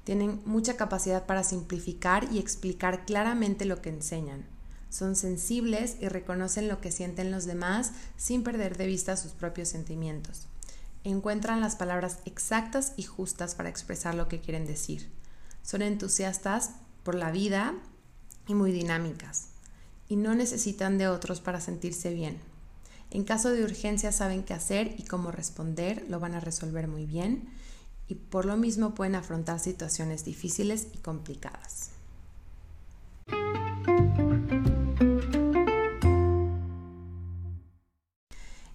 Tienen 0.05 0.41
mucha 0.47 0.77
capacidad 0.77 1.27
para 1.27 1.45
simplificar 1.45 2.33
y 2.33 2.39
explicar 2.39 3.05
claramente 3.05 3.67
lo 3.67 3.83
que 3.83 3.91
enseñan. 3.91 4.47
Son 4.89 5.17
sensibles 5.17 5.97
y 6.01 6.09
reconocen 6.09 6.69
lo 6.69 6.81
que 6.81 6.93
sienten 6.93 7.31
los 7.31 7.45
demás 7.45 7.93
sin 8.17 8.43
perder 8.43 8.79
de 8.79 8.87
vista 8.87 9.19
sus 9.19 9.33
propios 9.33 9.69
sentimientos. 9.69 10.49
Encuentran 11.05 11.61
las 11.61 11.77
palabras 11.77 12.19
exactas 12.25 12.93
y 12.97 13.03
justas 13.03 13.55
para 13.55 13.69
expresar 13.69 14.15
lo 14.15 14.29
que 14.29 14.41
quieren 14.41 14.67
decir. 14.67 15.11
Son 15.63 15.83
entusiastas 15.83 16.73
por 17.03 17.15
la 17.15 17.31
vida 17.31 17.75
y 18.47 18.55
muy 18.55 18.73
dinámicas, 18.73 19.49
y 20.09 20.17
no 20.17 20.35
necesitan 20.35 20.99
de 20.99 21.09
otros 21.09 21.41
para 21.41 21.61
sentirse 21.61 22.13
bien. 22.13 22.39
En 23.11 23.25
caso 23.25 23.51
de 23.51 23.63
urgencia 23.63 24.11
saben 24.11 24.43
qué 24.43 24.55
hacer 24.55 24.95
y 24.99 25.05
cómo 25.05 25.31
responder, 25.31 26.07
lo 26.09 26.19
van 26.19 26.35
a 26.35 26.41
resolver 26.41 26.89
muy 26.89 27.07
bien 27.07 27.49
y 28.09 28.15
por 28.15 28.45
lo 28.45 28.57
mismo 28.57 28.95
pueden 28.95 29.15
afrontar 29.15 29.59
situaciones 29.59 30.25
difíciles 30.25 30.89
y 30.93 30.99
complicadas. 30.99 31.92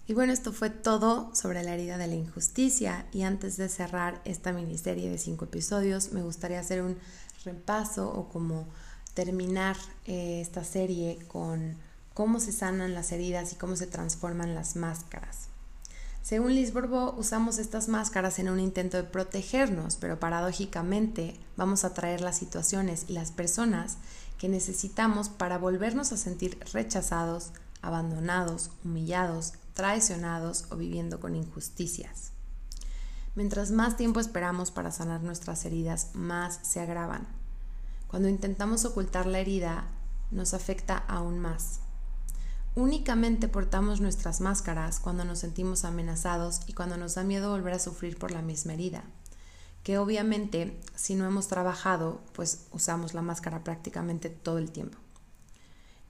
Y 0.08 0.14
bueno, 0.14 0.32
esto 0.32 0.54
fue 0.54 0.70
todo 0.70 1.30
sobre 1.34 1.62
la 1.62 1.74
herida 1.74 1.98
de 1.98 2.06
la 2.06 2.14
injusticia 2.14 3.06
y 3.12 3.22
antes 3.22 3.58
de 3.58 3.68
cerrar 3.68 4.22
esta 4.24 4.52
miniserie 4.52 5.10
de 5.10 5.18
cinco 5.18 5.44
episodios 5.44 6.12
me 6.12 6.22
gustaría 6.22 6.60
hacer 6.60 6.80
un 6.80 6.96
repaso 7.44 8.10
o 8.10 8.30
como 8.30 8.66
terminar 9.12 9.76
eh, 10.06 10.40
esta 10.40 10.64
serie 10.64 11.18
con 11.28 11.76
cómo 12.14 12.40
se 12.40 12.52
sanan 12.52 12.94
las 12.94 13.12
heridas 13.12 13.52
y 13.52 13.56
cómo 13.56 13.76
se 13.76 13.86
transforman 13.86 14.54
las 14.54 14.76
máscaras. 14.76 15.48
Según 16.22 16.54
Liz 16.54 16.72
Bourbeau, 16.72 17.14
usamos 17.18 17.58
estas 17.58 17.88
máscaras 17.88 18.38
en 18.38 18.48
un 18.48 18.60
intento 18.60 18.96
de 18.96 19.04
protegernos, 19.04 19.96
pero 19.96 20.18
paradójicamente 20.18 21.38
vamos 21.58 21.84
a 21.84 21.92
traer 21.92 22.22
las 22.22 22.38
situaciones 22.38 23.04
y 23.08 23.12
las 23.12 23.30
personas 23.30 23.98
que 24.38 24.48
necesitamos 24.48 25.28
para 25.28 25.58
volvernos 25.58 26.12
a 26.12 26.16
sentir 26.16 26.58
rechazados, 26.72 27.52
abandonados, 27.82 28.70
humillados, 28.84 29.52
traicionados 29.78 30.64
o 30.72 30.76
viviendo 30.76 31.20
con 31.20 31.36
injusticias. 31.36 32.32
Mientras 33.36 33.70
más 33.70 33.96
tiempo 33.96 34.18
esperamos 34.18 34.72
para 34.72 34.90
sanar 34.90 35.22
nuestras 35.22 35.64
heridas, 35.64 36.10
más 36.14 36.58
se 36.62 36.80
agravan. 36.80 37.28
Cuando 38.08 38.28
intentamos 38.28 38.84
ocultar 38.84 39.26
la 39.26 39.38
herida, 39.38 39.86
nos 40.32 40.52
afecta 40.52 40.96
aún 41.06 41.38
más. 41.38 41.78
Únicamente 42.74 43.46
portamos 43.46 44.00
nuestras 44.00 44.40
máscaras 44.40 44.98
cuando 44.98 45.24
nos 45.24 45.38
sentimos 45.38 45.84
amenazados 45.84 46.62
y 46.66 46.72
cuando 46.72 46.96
nos 46.96 47.14
da 47.14 47.22
miedo 47.22 47.52
volver 47.52 47.74
a 47.74 47.78
sufrir 47.78 48.18
por 48.18 48.32
la 48.32 48.42
misma 48.42 48.72
herida. 48.72 49.04
Que 49.84 49.98
obviamente, 49.98 50.80
si 50.96 51.14
no 51.14 51.24
hemos 51.24 51.46
trabajado, 51.46 52.20
pues 52.32 52.66
usamos 52.72 53.14
la 53.14 53.22
máscara 53.22 53.62
prácticamente 53.62 54.28
todo 54.28 54.58
el 54.58 54.72
tiempo. 54.72 54.98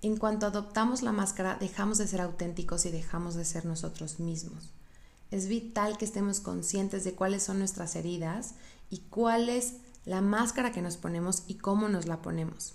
En 0.00 0.16
cuanto 0.16 0.46
adoptamos 0.46 1.02
la 1.02 1.10
máscara, 1.10 1.56
dejamos 1.58 1.98
de 1.98 2.06
ser 2.06 2.20
auténticos 2.20 2.86
y 2.86 2.90
dejamos 2.90 3.34
de 3.34 3.44
ser 3.44 3.64
nosotros 3.64 4.20
mismos. 4.20 4.70
Es 5.32 5.48
vital 5.48 5.98
que 5.98 6.04
estemos 6.04 6.38
conscientes 6.38 7.02
de 7.02 7.14
cuáles 7.14 7.42
son 7.42 7.58
nuestras 7.58 7.96
heridas 7.96 8.54
y 8.90 8.98
cuáles 9.10 9.74
la 10.04 10.20
máscara 10.20 10.70
que 10.70 10.82
nos 10.82 10.96
ponemos 10.96 11.42
y 11.48 11.56
cómo 11.56 11.88
nos 11.88 12.06
la 12.06 12.22
ponemos. 12.22 12.74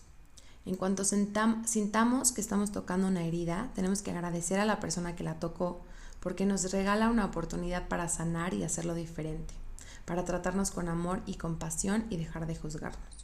En 0.66 0.76
cuanto 0.76 1.04
sintamos 1.06 2.32
que 2.32 2.42
estamos 2.42 2.72
tocando 2.72 3.08
una 3.08 3.24
herida, 3.24 3.72
tenemos 3.74 4.02
que 4.02 4.12
agradecer 4.12 4.60
a 4.60 4.66
la 4.66 4.82
persona 4.82 5.16
que 5.16 5.24
la 5.24 5.40
tocó 5.40 5.82
porque 6.20 6.46
nos 6.46 6.72
regala 6.72 7.10
una 7.10 7.26
oportunidad 7.26 7.88
para 7.88 8.08
sanar 8.10 8.54
y 8.54 8.64
hacerlo 8.64 8.96
diferente, 8.96 9.54
para 10.06 10.26
tratarnos 10.26 10.72
con 10.72 10.90
amor 10.90 11.22
y 11.26 11.36
compasión 11.36 12.06
y 12.10 12.18
dejar 12.18 12.48
de 12.48 12.56
juzgarnos. 12.56 13.23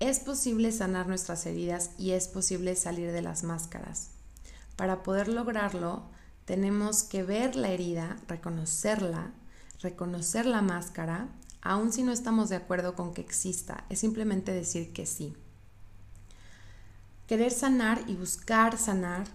Es 0.00 0.20
posible 0.20 0.72
sanar 0.72 1.06
nuestras 1.06 1.46
heridas 1.46 1.90
y 1.98 2.12
es 2.12 2.28
posible 2.28 2.76
salir 2.76 3.12
de 3.12 3.22
las 3.22 3.44
máscaras. 3.44 4.10
Para 4.76 5.02
poder 5.02 5.28
lograrlo, 5.28 6.02
tenemos 6.44 7.02
que 7.02 7.22
ver 7.22 7.56
la 7.56 7.68
herida, 7.68 8.16
reconocerla, 8.28 9.32
reconocer 9.80 10.46
la 10.46 10.62
máscara 10.62 11.28
aun 11.64 11.92
si 11.92 12.02
no 12.02 12.12
estamos 12.12 12.50
de 12.50 12.56
acuerdo 12.56 12.94
con 12.94 13.14
que 13.14 13.22
exista, 13.22 13.84
es 13.88 13.98
simplemente 13.98 14.52
decir 14.52 14.92
que 14.92 15.06
sí. 15.06 15.34
Querer 17.26 17.50
sanar 17.52 18.04
y 18.06 18.14
buscar 18.14 18.76
sanar 18.76 19.26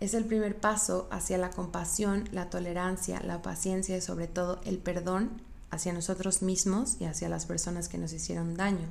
es 0.00 0.14
el 0.14 0.24
primer 0.24 0.58
paso 0.58 1.06
hacia 1.10 1.36
la 1.36 1.50
compasión, 1.50 2.26
la 2.32 2.48
tolerancia, 2.48 3.20
la 3.20 3.42
paciencia 3.42 3.96
y 3.98 4.00
sobre 4.00 4.28
todo 4.28 4.60
el 4.64 4.78
perdón 4.78 5.42
hacia 5.70 5.92
nosotros 5.92 6.40
mismos 6.40 6.96
y 7.00 7.04
hacia 7.04 7.28
las 7.28 7.44
personas 7.44 7.88
que 7.88 7.98
nos 7.98 8.14
hicieron 8.14 8.54
daño. 8.54 8.88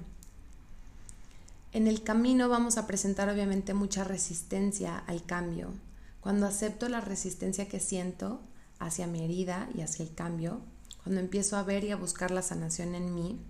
En 1.73 1.87
el 1.87 2.03
camino 2.03 2.49
vamos 2.49 2.77
a 2.77 2.85
presentar 2.85 3.29
obviamente 3.29 3.73
mucha 3.73 4.03
resistencia 4.03 4.95
al 5.07 5.25
cambio. 5.25 5.73
Cuando 6.21 6.45
acepto 6.45 6.87
la 6.87 7.01
resistencia 7.01 7.67
que 7.67 7.79
siento 7.79 8.41
hacia 8.77 9.07
mi 9.07 9.23
herida 9.23 9.67
y 9.73 9.81
hacia 9.81 10.05
el 10.05 10.13
cambio, 10.13 10.61
cuando 11.01 11.19
empiezo 11.19 11.57
a 11.57 11.63
ver 11.63 11.83
y 11.83 11.89
a 11.89 11.95
buscar 11.95 12.29
la 12.29 12.43
sanación 12.43 12.93
en 12.93 13.15
mí, 13.15 13.41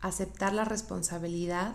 aceptar 0.00 0.54
la 0.54 0.64
responsabilidad 0.64 1.74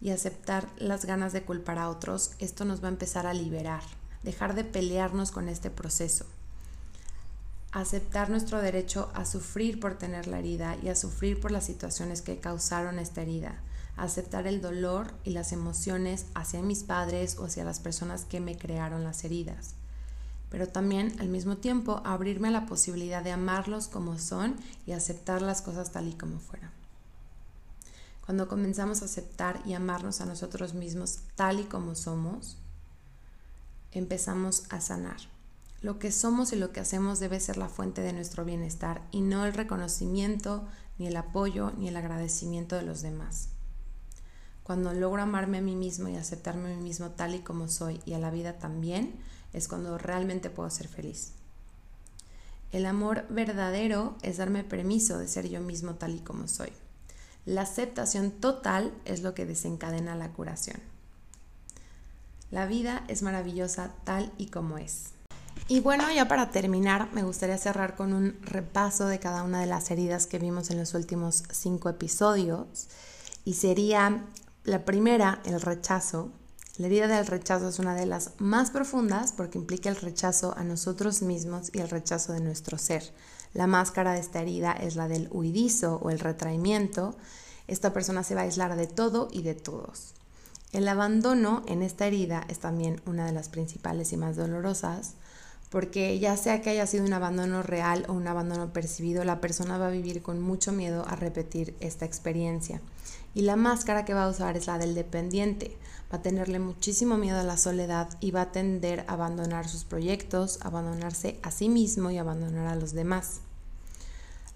y 0.00 0.12
aceptar 0.12 0.66
las 0.78 1.04
ganas 1.04 1.34
de 1.34 1.42
culpar 1.42 1.76
a 1.76 1.90
otros, 1.90 2.30
esto 2.38 2.64
nos 2.64 2.82
va 2.82 2.88
a 2.88 2.92
empezar 2.92 3.26
a 3.26 3.34
liberar, 3.34 3.82
dejar 4.22 4.54
de 4.54 4.64
pelearnos 4.64 5.30
con 5.30 5.50
este 5.50 5.68
proceso, 5.68 6.24
aceptar 7.70 8.30
nuestro 8.30 8.62
derecho 8.62 9.12
a 9.14 9.26
sufrir 9.26 9.78
por 9.78 9.98
tener 9.98 10.26
la 10.26 10.38
herida 10.38 10.78
y 10.82 10.88
a 10.88 10.96
sufrir 10.96 11.38
por 11.38 11.50
las 11.50 11.66
situaciones 11.66 12.22
que 12.22 12.40
causaron 12.40 12.98
esta 12.98 13.20
herida, 13.20 13.60
aceptar 13.96 14.46
el 14.46 14.60
dolor 14.60 15.12
y 15.24 15.30
las 15.30 15.52
emociones 15.52 16.26
hacia 16.34 16.62
mis 16.62 16.82
padres 16.82 17.38
o 17.38 17.44
hacia 17.44 17.64
las 17.64 17.80
personas 17.80 18.24
que 18.24 18.40
me 18.40 18.56
crearon 18.56 19.04
las 19.04 19.24
heridas 19.24 19.74
pero 20.52 20.68
también 20.68 21.16
al 21.18 21.30
mismo 21.30 21.56
tiempo 21.56 22.02
abrirme 22.04 22.48
a 22.48 22.50
la 22.50 22.66
posibilidad 22.66 23.24
de 23.24 23.32
amarlos 23.32 23.88
como 23.88 24.18
son 24.18 24.54
y 24.86 24.92
aceptar 24.92 25.40
las 25.40 25.62
cosas 25.62 25.92
tal 25.92 26.08
y 26.08 26.12
como 26.12 26.38
fueran. 26.38 26.70
Cuando 28.26 28.48
comenzamos 28.48 29.00
a 29.00 29.06
aceptar 29.06 29.62
y 29.64 29.72
amarnos 29.72 30.20
a 30.20 30.26
nosotros 30.26 30.74
mismos 30.74 31.20
tal 31.36 31.60
y 31.60 31.64
como 31.64 31.94
somos, 31.94 32.58
empezamos 33.92 34.64
a 34.68 34.82
sanar. 34.82 35.16
Lo 35.80 35.98
que 35.98 36.12
somos 36.12 36.52
y 36.52 36.56
lo 36.56 36.70
que 36.70 36.80
hacemos 36.80 37.18
debe 37.18 37.40
ser 37.40 37.56
la 37.56 37.70
fuente 37.70 38.02
de 38.02 38.12
nuestro 38.12 38.44
bienestar 38.44 39.00
y 39.10 39.22
no 39.22 39.46
el 39.46 39.54
reconocimiento, 39.54 40.68
ni 40.98 41.06
el 41.06 41.16
apoyo, 41.16 41.72
ni 41.78 41.88
el 41.88 41.96
agradecimiento 41.96 42.76
de 42.76 42.82
los 42.82 43.00
demás. 43.00 43.48
Cuando 44.62 44.92
logro 44.92 45.22
amarme 45.22 45.58
a 45.58 45.62
mí 45.62 45.74
mismo 45.74 46.08
y 46.08 46.16
aceptarme 46.16 46.72
a 46.72 46.76
mí 46.76 46.82
mismo 46.82 47.10
tal 47.10 47.34
y 47.34 47.40
como 47.40 47.68
soy 47.68 48.00
y 48.06 48.14
a 48.14 48.18
la 48.18 48.30
vida 48.30 48.58
también, 48.58 49.14
es 49.52 49.68
cuando 49.68 49.98
realmente 49.98 50.50
puedo 50.50 50.70
ser 50.70 50.88
feliz. 50.88 51.32
El 52.70 52.86
amor 52.86 53.26
verdadero 53.28 54.16
es 54.22 54.38
darme 54.38 54.64
permiso 54.64 55.18
de 55.18 55.28
ser 55.28 55.48
yo 55.48 55.60
mismo 55.60 55.94
tal 55.94 56.14
y 56.14 56.20
como 56.20 56.48
soy. 56.48 56.72
La 57.44 57.62
aceptación 57.62 58.30
total 58.30 58.94
es 59.04 59.22
lo 59.22 59.34
que 59.34 59.46
desencadena 59.46 60.14
la 60.14 60.30
curación. 60.30 60.80
La 62.50 62.66
vida 62.66 63.04
es 63.08 63.22
maravillosa 63.22 63.90
tal 64.04 64.32
y 64.38 64.46
como 64.46 64.78
es. 64.78 65.10
Y 65.68 65.80
bueno, 65.80 66.10
ya 66.12 66.28
para 66.28 66.50
terminar, 66.50 67.08
me 67.12 67.22
gustaría 67.22 67.58
cerrar 67.58 67.96
con 67.96 68.12
un 68.12 68.38
repaso 68.42 69.06
de 69.06 69.18
cada 69.18 69.42
una 69.42 69.60
de 69.60 69.66
las 69.66 69.90
heridas 69.90 70.26
que 70.26 70.38
vimos 70.38 70.70
en 70.70 70.78
los 70.78 70.94
últimos 70.94 71.44
cinco 71.50 71.88
episodios. 71.88 72.88
Y 73.44 73.54
sería 73.54 74.24
la 74.64 74.84
primera, 74.84 75.40
el 75.44 75.60
rechazo, 75.60 76.30
la 76.78 76.86
herida 76.86 77.06
del 77.08 77.26
rechazo 77.26 77.68
es 77.68 77.78
una 77.78 77.94
de 77.94 78.06
las 78.06 78.30
más 78.38 78.70
profundas 78.70 79.32
porque 79.32 79.58
implica 79.58 79.90
el 79.90 79.96
rechazo 79.96 80.54
a 80.56 80.64
nosotros 80.64 81.20
mismos 81.20 81.70
y 81.74 81.80
el 81.80 81.90
rechazo 81.90 82.32
de 82.32 82.40
nuestro 82.40 82.78
ser. 82.78 83.02
La 83.54 83.66
máscara 83.66 84.14
de 84.14 84.20
esta 84.20 84.40
herida 84.40 84.72
es 84.72 84.96
la 84.96 85.08
del 85.08 85.28
huidizo 85.30 85.96
o 85.96 86.10
el 86.10 86.18
retraimiento. 86.18 87.14
Esta 87.66 87.92
persona 87.92 88.22
se 88.22 88.34
va 88.34 88.42
a 88.42 88.44
aislar 88.44 88.76
de 88.76 88.86
todo 88.86 89.28
y 89.30 89.42
de 89.42 89.54
todos. 89.54 90.14
El 90.72 90.88
abandono 90.88 91.62
en 91.66 91.82
esta 91.82 92.06
herida 92.06 92.46
es 92.48 92.60
también 92.60 93.02
una 93.04 93.26
de 93.26 93.32
las 93.32 93.50
principales 93.50 94.12
y 94.12 94.16
más 94.16 94.36
dolorosas 94.36 95.14
porque 95.72 96.18
ya 96.18 96.36
sea 96.36 96.60
que 96.60 96.68
haya 96.68 96.86
sido 96.86 97.06
un 97.06 97.14
abandono 97.14 97.62
real 97.62 98.04
o 98.06 98.12
un 98.12 98.28
abandono 98.28 98.74
percibido, 98.74 99.24
la 99.24 99.40
persona 99.40 99.78
va 99.78 99.86
a 99.86 99.90
vivir 99.90 100.20
con 100.20 100.38
mucho 100.38 100.70
miedo 100.70 101.02
a 101.08 101.16
repetir 101.16 101.74
esta 101.80 102.04
experiencia. 102.04 102.82
Y 103.34 103.42
la 103.42 103.56
máscara 103.56 104.04
que 104.04 104.14
va 104.14 104.24
a 104.24 104.28
usar 104.28 104.56
es 104.56 104.66
la 104.66 104.78
del 104.78 104.94
dependiente. 104.94 105.76
Va 106.12 106.18
a 106.18 106.22
tenerle 106.22 106.58
muchísimo 106.58 107.16
miedo 107.16 107.38
a 107.38 107.44
la 107.44 107.56
soledad 107.56 108.08
y 108.20 108.30
va 108.30 108.42
a 108.42 108.52
tender 108.52 109.04
a 109.08 109.14
abandonar 109.14 109.68
sus 109.68 109.84
proyectos, 109.84 110.58
abandonarse 110.62 111.38
a 111.42 111.50
sí 111.50 111.68
mismo 111.68 112.10
y 112.10 112.18
abandonar 112.18 112.66
a 112.66 112.76
los 112.76 112.92
demás. 112.92 113.40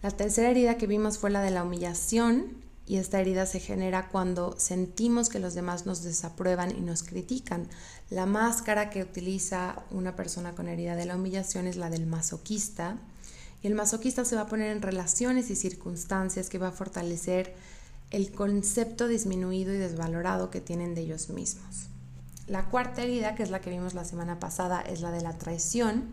La 0.03 0.11
tercera 0.11 0.51
herida 0.51 0.77
que 0.77 0.87
vimos 0.87 1.19
fue 1.19 1.31
la 1.31 1.41
de 1.41 1.51
la 1.51 1.65
humillación 1.65 2.67
y 2.87 2.99
esta 2.99 3.21
herida 3.21 3.47
se 3.47 3.59
genera 3.59 4.09
cuando 4.09 4.55
sentimos 4.59 5.29
que 5.29 5.41
los 5.41 5.55
demás 5.55 5.87
nos 5.87 6.03
desaprueban 6.03 6.71
y 6.71 6.81
nos 6.81 7.03
critican. 7.03 7.69
La 8.11 8.27
máscara 8.27 8.91
que 8.91 9.03
utiliza 9.03 9.83
una 9.91 10.15
persona 10.15 10.55
con 10.55 10.69
herida 10.69 10.95
de 10.95 11.07
la 11.07 11.17
humillación 11.17 11.67
es 11.67 11.77
la 11.77 11.91
del 11.91 12.07
masoquista 12.07 12.99
y 13.63 13.67
el 13.67 13.75
masoquista 13.75 14.25
se 14.25 14.37
va 14.37 14.43
a 14.43 14.47
poner 14.47 14.71
en 14.71 14.83
relaciones 14.83 15.51
y 15.51 15.57
circunstancias 15.57 16.49
que 16.49 16.59
va 16.59 16.69
a 16.69 16.73
fortalecer 16.73 17.55
el 18.11 18.33
concepto 18.33 19.09
disminuido 19.09 19.75
y 19.75 19.79
desvalorado 19.79 20.51
que 20.51 20.61
tienen 20.61 20.95
de 20.95 21.03
ellos 21.03 21.29
mismos. 21.29 21.89
La 22.47 22.67
cuarta 22.67 23.03
herida, 23.03 23.35
que 23.35 23.43
es 23.43 23.51
la 23.51 23.61
que 23.61 23.71
vimos 23.71 23.95
la 23.95 24.05
semana 24.05 24.39
pasada, 24.39 24.81
es 24.81 25.01
la 25.01 25.11
de 25.11 25.21
la 25.21 25.37
traición, 25.37 26.05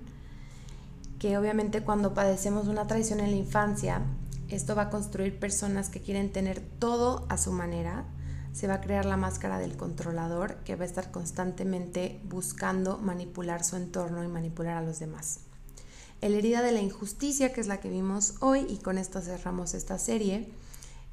que 1.19 1.37
obviamente 1.37 1.83
cuando 1.83 2.13
padecemos 2.13 2.67
una 2.67 2.87
traición 2.87 3.19
en 3.19 3.31
la 3.31 3.37
infancia, 3.37 4.01
esto 4.49 4.75
va 4.75 4.83
a 4.83 4.89
construir 4.89 5.39
personas 5.39 5.89
que 5.89 6.01
quieren 6.01 6.31
tener 6.31 6.59
todo 6.79 7.25
a 7.29 7.37
su 7.37 7.51
manera, 7.51 8.05
se 8.51 8.67
va 8.67 8.75
a 8.75 8.81
crear 8.81 9.05
la 9.05 9.17
máscara 9.17 9.57
del 9.57 9.77
controlador 9.77 10.57
que 10.63 10.75
va 10.75 10.83
a 10.83 10.87
estar 10.87 11.11
constantemente 11.11 12.19
buscando 12.25 12.97
manipular 12.97 13.63
su 13.63 13.75
entorno 13.75 14.23
y 14.23 14.27
manipular 14.27 14.77
a 14.77 14.81
los 14.81 14.99
demás. 14.99 15.39
El 16.21 16.35
herida 16.35 16.61
de 16.61 16.71
la 16.71 16.81
injusticia, 16.81 17.51
que 17.51 17.61
es 17.61 17.67
la 17.67 17.79
que 17.79 17.89
vimos 17.89 18.35
hoy, 18.39 18.65
y 18.69 18.77
con 18.77 18.97
esto 18.97 19.21
cerramos 19.21 19.73
esta 19.73 19.99
serie, 19.99 20.49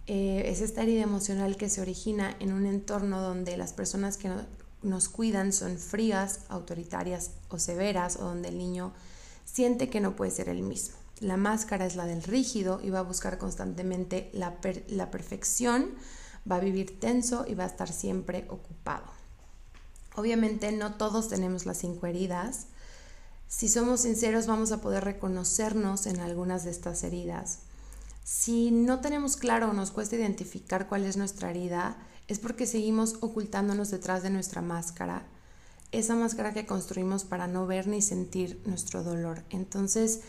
eh, 0.07 0.43
es 0.47 0.61
esta 0.61 0.83
herida 0.83 1.03
emocional 1.03 1.57
que 1.57 1.69
se 1.69 1.81
origina 1.81 2.37
en 2.41 2.53
un 2.53 2.67
entorno 2.67 3.21
donde 3.21 3.57
las 3.57 3.73
personas 3.73 4.17
que 4.17 4.31
nos 4.83 5.09
cuidan 5.09 5.53
son 5.53 5.79
frías, 5.79 6.41
autoritarias 6.49 7.33
o 7.49 7.59
severas, 7.59 8.17
o 8.17 8.25
donde 8.25 8.49
el 8.49 8.59
niño 8.59 8.93
siente 9.45 9.89
que 9.91 10.01
no 10.01 10.17
puede 10.17 10.31
ser 10.31 10.49
el 10.49 10.63
mismo. 10.63 10.97
La 11.21 11.37
máscara 11.37 11.85
es 11.87 11.97
la 11.97 12.07
del 12.07 12.23
rígido 12.23 12.81
y 12.83 12.91
va 12.91 13.01
a 13.01 13.03
buscar 13.03 13.37
constantemente 13.37 14.31
la, 14.33 14.57
la 14.89 15.11
perfección, 15.11 15.91
va 16.51 16.57
a 16.57 16.61
vivir 16.61 16.99
tenso 16.99 17.45
y 17.47 17.55
va 17.55 17.65
a 17.65 17.69
estar 17.69 17.93
siempre 17.93 18.47
ocupado. 18.49 19.05
Obviamente 20.17 20.73
no 20.73 20.95
todos 20.95 21.29
tenemos 21.29 21.67
las 21.67 21.79
cinco 21.79 22.07
heridas. 22.07 22.67
Si 23.49 23.69
somos 23.69 24.01
sinceros 24.01 24.47
vamos 24.47 24.73
a 24.73 24.81
poder 24.81 25.05
reconocernos 25.05 26.07
en 26.07 26.21
algunas 26.21 26.65
de 26.65 26.71
estas 26.71 27.05
heridas 27.05 27.61
si 28.25 28.71
no 28.71 29.01
tenemos 29.01 29.37
claro 29.37 29.71
o 29.71 29.73
nos 29.73 29.91
cuesta 29.91 30.17
identificar 30.17 30.89
cuál 30.89 31.05
es 31.05 31.17
nuestra 31.17 31.51
herida, 31.51 31.97
es 32.29 32.39
porque 32.39 32.67
seguimos 32.67 33.17
ocultándonos 33.21 33.91
detrás 33.91 34.23
de 34.23 34.31
nuestra 34.31 34.63
máscara, 34.63 35.27
esa 35.93 36.15
máscara 36.15 36.53
que 36.53 36.67
construimos 36.67 37.25
para 37.25 37.49
no 37.49 37.67
ver 37.67 37.89
ni 37.89 38.03
sentir 38.03 38.63
nuestro 38.65 39.03
dolor. 39.03 39.43
Entonces, 39.51 40.21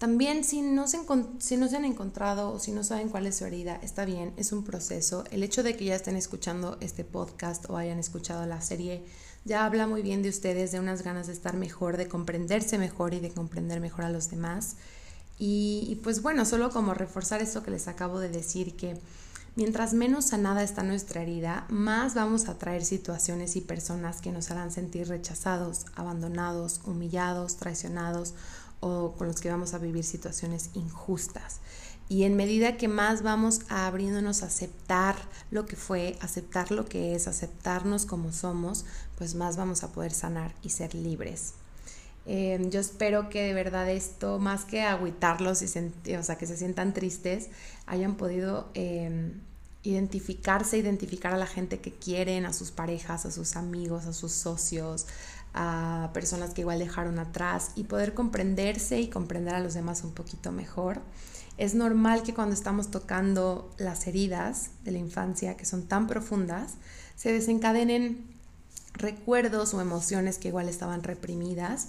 también 0.00 0.44
si 0.44 0.62
no, 0.62 0.88
se, 0.88 0.96
han 0.96 1.84
encontrado 1.84 2.52
o 2.52 2.58
si 2.58 2.72
no 2.72 2.82
saben 2.82 3.10
cuál 3.10 3.26
es 3.26 3.36
su 3.36 3.44
herida, 3.44 3.78
está 3.82 4.06
bien, 4.06 4.32
es 4.38 4.50
un 4.50 4.64
proceso. 4.64 5.24
El 5.30 5.42
hecho 5.42 5.62
de 5.62 5.76
que 5.76 5.84
ya 5.84 5.94
estén 5.94 6.16
escuchando 6.16 6.78
este 6.80 7.04
podcast 7.04 7.68
o 7.68 7.76
hayan 7.76 7.98
escuchado 7.98 8.46
la 8.46 8.62
serie 8.62 9.04
ya 9.44 9.66
habla 9.66 9.86
muy 9.86 10.00
bien 10.00 10.22
de 10.22 10.30
ustedes, 10.30 10.72
de 10.72 10.80
unas 10.80 11.02
ganas 11.02 11.26
de 11.26 11.34
estar 11.34 11.54
mejor, 11.54 11.98
de 11.98 12.08
comprenderse 12.08 12.78
mejor 12.78 13.12
y 13.12 13.20
de 13.20 13.30
comprender 13.30 13.80
mejor 13.80 14.06
a 14.06 14.10
los 14.10 14.30
demás. 14.30 14.76
Y, 15.42 15.98
pues 16.02 16.20
bueno, 16.20 16.44
solo 16.44 16.68
como 16.68 16.92
reforzar 16.92 17.40
esto 17.40 17.62
que 17.62 17.70
les 17.70 17.88
acabo 17.88 18.20
de 18.20 18.28
decir, 18.28 18.76
que 18.76 19.00
mientras 19.56 19.94
menos 19.94 20.26
sanada 20.26 20.62
está 20.62 20.82
nuestra 20.82 21.22
herida, 21.22 21.64
más 21.70 22.14
vamos 22.14 22.46
a 22.46 22.58
traer 22.58 22.84
situaciones 22.84 23.56
y 23.56 23.62
personas 23.62 24.20
que 24.20 24.32
nos 24.32 24.50
harán 24.50 24.70
sentir 24.70 25.08
rechazados, 25.08 25.86
abandonados, 25.96 26.82
humillados, 26.84 27.56
traicionados 27.56 28.34
o 28.80 29.14
con 29.16 29.28
los 29.28 29.40
que 29.40 29.50
vamos 29.50 29.72
a 29.72 29.78
vivir 29.78 30.04
situaciones 30.04 30.68
injustas. 30.74 31.60
Y 32.10 32.24
en 32.24 32.36
medida 32.36 32.76
que 32.76 32.88
más 32.88 33.22
vamos 33.22 33.60
abriéndonos 33.70 34.42
a 34.42 34.46
aceptar 34.46 35.16
lo 35.50 35.64
que 35.64 35.76
fue, 35.76 36.18
aceptar 36.20 36.70
lo 36.70 36.84
que 36.84 37.14
es, 37.14 37.28
aceptarnos 37.28 38.04
como 38.04 38.30
somos, 38.30 38.84
pues 39.16 39.34
más 39.34 39.56
vamos 39.56 39.84
a 39.84 39.92
poder 39.92 40.12
sanar 40.12 40.54
y 40.60 40.68
ser 40.68 40.94
libres. 40.94 41.54
Em, 42.32 42.70
yo 42.70 42.78
espero 42.78 43.28
que 43.28 43.42
de 43.42 43.52
verdad 43.54 43.90
esto, 43.90 44.38
más 44.38 44.64
que 44.64 44.82
agüitarlos, 44.82 45.62
y 45.62 46.14
o 46.14 46.22
sea, 46.22 46.38
que 46.38 46.46
se 46.46 46.56
sientan 46.56 46.94
tristes, 46.94 47.48
hayan 47.86 48.14
podido 48.14 48.70
em, 48.74 49.40
identificarse, 49.82 50.78
identificar 50.78 51.34
a 51.34 51.36
la 51.36 51.48
gente 51.48 51.80
que 51.80 51.90
quieren, 51.90 52.46
a 52.46 52.52
sus 52.52 52.70
parejas, 52.70 53.26
a 53.26 53.32
sus 53.32 53.56
amigos, 53.56 54.06
a 54.06 54.12
sus 54.12 54.30
socios, 54.30 55.08
a 55.54 56.10
personas 56.14 56.54
que 56.54 56.60
igual 56.60 56.78
dejaron 56.78 57.18
atrás 57.18 57.72
y 57.74 57.82
poder 57.82 58.14
comprenderse 58.14 59.00
y 59.00 59.08
comprender 59.08 59.56
a 59.56 59.60
los 59.60 59.74
demás 59.74 60.04
un 60.04 60.12
poquito 60.12 60.52
mejor. 60.52 61.02
Es 61.58 61.74
normal 61.74 62.22
que 62.22 62.32
cuando 62.32 62.54
estamos 62.54 62.92
tocando 62.92 63.74
las 63.76 64.06
heridas 64.06 64.70
de 64.84 64.92
la 64.92 64.98
infancia, 64.98 65.56
que 65.56 65.66
son 65.66 65.82
tan 65.88 66.06
profundas, 66.06 66.74
se 67.16 67.32
desencadenen 67.32 68.24
recuerdos 68.92 69.74
o 69.74 69.80
emociones 69.80 70.38
que 70.38 70.46
igual 70.46 70.68
estaban 70.68 71.02
reprimidas 71.02 71.88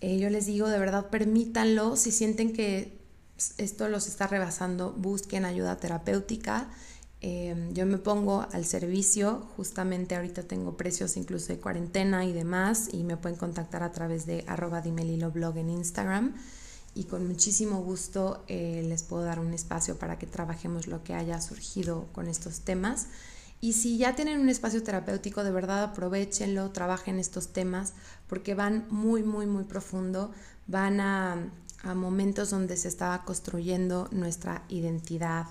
eh, 0.00 0.18
yo 0.18 0.30
les 0.30 0.46
digo, 0.46 0.68
de 0.68 0.78
verdad, 0.78 1.08
permítanlo. 1.10 1.96
Si 1.96 2.10
sienten 2.10 2.52
que 2.52 2.98
esto 3.58 3.88
los 3.88 4.06
está 4.06 4.26
rebasando, 4.26 4.92
busquen 4.92 5.44
ayuda 5.44 5.76
terapéutica. 5.76 6.68
Em, 7.22 7.74
yo 7.74 7.84
me 7.84 7.98
pongo 7.98 8.46
al 8.52 8.64
servicio, 8.64 9.46
justamente 9.56 10.16
ahorita 10.16 10.44
tengo 10.44 10.76
precios 10.76 11.18
incluso 11.18 11.48
de 11.48 11.58
cuarentena 11.58 12.24
y 12.24 12.32
demás, 12.32 12.88
y 12.92 13.04
me 13.04 13.18
pueden 13.18 13.36
contactar 13.36 13.82
a 13.82 13.92
través 13.92 14.24
de 14.24 14.44
arroba 14.46 14.80
blog 14.80 15.58
en 15.58 15.68
Instagram 15.68 16.34
y 16.94 17.04
con 17.04 17.26
muchísimo 17.26 17.82
gusto 17.82 18.44
eh, 18.48 18.84
les 18.88 19.02
puedo 19.02 19.22
dar 19.22 19.38
un 19.38 19.52
espacio 19.54 19.96
para 19.98 20.18
que 20.18 20.26
trabajemos 20.26 20.86
lo 20.86 21.04
que 21.04 21.14
haya 21.14 21.40
surgido 21.40 22.08
con 22.12 22.26
estos 22.26 22.60
temas. 22.60 23.06
Y 23.60 23.74
si 23.74 23.98
ya 23.98 24.14
tienen 24.14 24.40
un 24.40 24.48
espacio 24.48 24.82
terapéutico, 24.82 25.44
de 25.44 25.50
verdad 25.50 25.84
aprovechenlo, 25.84 26.70
trabajen 26.70 27.18
estos 27.18 27.52
temas, 27.52 27.92
porque 28.26 28.54
van 28.54 28.86
muy, 28.88 29.22
muy, 29.22 29.46
muy 29.46 29.64
profundo, 29.64 30.32
van 30.66 31.00
a, 31.00 31.36
momentos 31.94 32.50
donde 32.50 32.76
se 32.76 32.88
estaba 32.88 33.24
construyendo 33.24 34.06
nuestra 34.12 34.64
identidad 34.68 35.46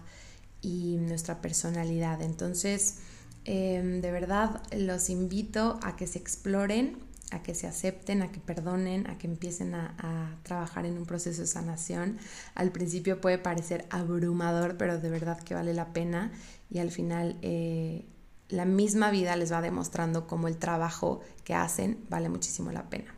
y 0.62 0.98
nuestra 0.98 1.42
personalidad. 1.42 2.22
Entonces, 2.22 2.98
em, 3.46 4.00
de 4.02 4.12
verdad 4.12 4.62
los 4.72 5.10
invito 5.10 5.80
a 5.82 5.96
que 5.96 6.06
se 6.06 6.20
exploren, 6.20 6.98
a 7.32 7.44
que 7.44 7.54
se 7.54 7.68
acepten, 7.68 8.22
a 8.22 8.32
que 8.32 8.40
perdonen, 8.40 9.08
a 9.10 9.18
que 9.18 9.28
empiecen 9.28 9.76
a, 9.76 10.38
trabajar 10.44 10.86
en 10.86 10.98
un 10.98 11.06
proceso 11.06 11.42
de 11.42 11.48
sanación. 11.48 12.18
Al 12.56 12.72
principio 12.72 13.22
puede 13.22 13.38
parecer 13.38 13.86
abrumador, 13.90 14.78
pero 14.78 14.98
de 14.98 15.10
verdad 15.10 15.40
que 15.40 15.54
vale 15.54 15.74
la 15.74 15.94
pena 15.94 16.32
y 16.70 16.80
al 16.80 16.92
final 16.92 17.38
eh, 17.42 18.06
la 18.50 18.66
misma 18.66 19.12
vida 19.12 19.36
les 19.36 19.52
va 19.52 19.62
demostrando 19.62 20.28
cómo 20.28 20.48
el 20.48 20.58
trabajo 20.58 21.22
que 21.44 21.54
hacen 21.54 22.04
vale 22.10 22.30
muchísimo 22.30 22.72
la 22.72 22.90
pena. 22.90 23.14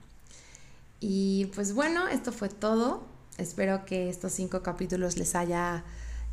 Y 1.00 1.46
pues 1.56 1.74
bueno, 1.74 2.08
esto 2.08 2.32
fue 2.32 2.50
todo. 2.50 3.04
Espero 3.38 3.86
que 3.86 4.10
estos 4.10 4.34
cinco 4.34 4.62
capítulos 4.62 5.18
les 5.18 5.36
haya 5.36 5.84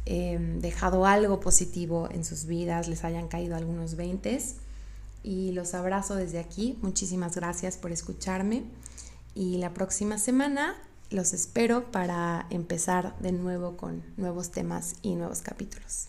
em, 0.04 0.60
dejado 0.60 1.06
algo 1.06 1.40
positivo 1.40 2.08
en 2.10 2.24
sus 2.24 2.44
vidas, 2.44 2.88
les 2.88 3.04
hayan 3.04 3.28
caído 3.28 3.56
algunos 3.56 3.94
veintes 3.94 4.56
y 5.22 5.52
los 5.52 5.74
abrazo 5.74 6.14
desde 6.14 6.38
aquí. 6.38 6.78
Muchísimas 6.82 7.36
gracias 7.36 7.76
por 7.76 7.92
escucharme 7.92 8.64
y 9.34 9.58
la 9.58 9.74
próxima 9.74 10.18
semana 10.18 10.76
los 11.10 11.32
espero 11.32 11.90
para 11.90 12.46
empezar 12.50 13.18
de 13.18 13.32
nuevo 13.32 13.76
con 13.76 14.02
nuevos 14.16 14.50
temas 14.50 14.96
y 15.02 15.14
nuevos 15.14 15.40
capítulos. 15.40 16.08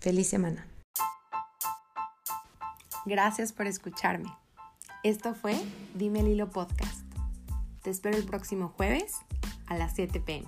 Feliz 0.00 0.28
semana. 0.28 0.66
Gracias 3.04 3.52
por 3.52 3.66
escucharme. 3.66 4.32
Esto 5.04 5.34
fue 5.34 5.56
Dime 5.94 6.20
el 6.20 6.28
Hilo 6.28 6.50
Podcast. 6.50 7.04
Te 7.82 7.90
espero 7.90 8.16
el 8.16 8.24
próximo 8.24 8.72
jueves 8.76 9.14
a 9.66 9.76
las 9.76 9.94
7 9.94 10.20
pm. 10.20 10.46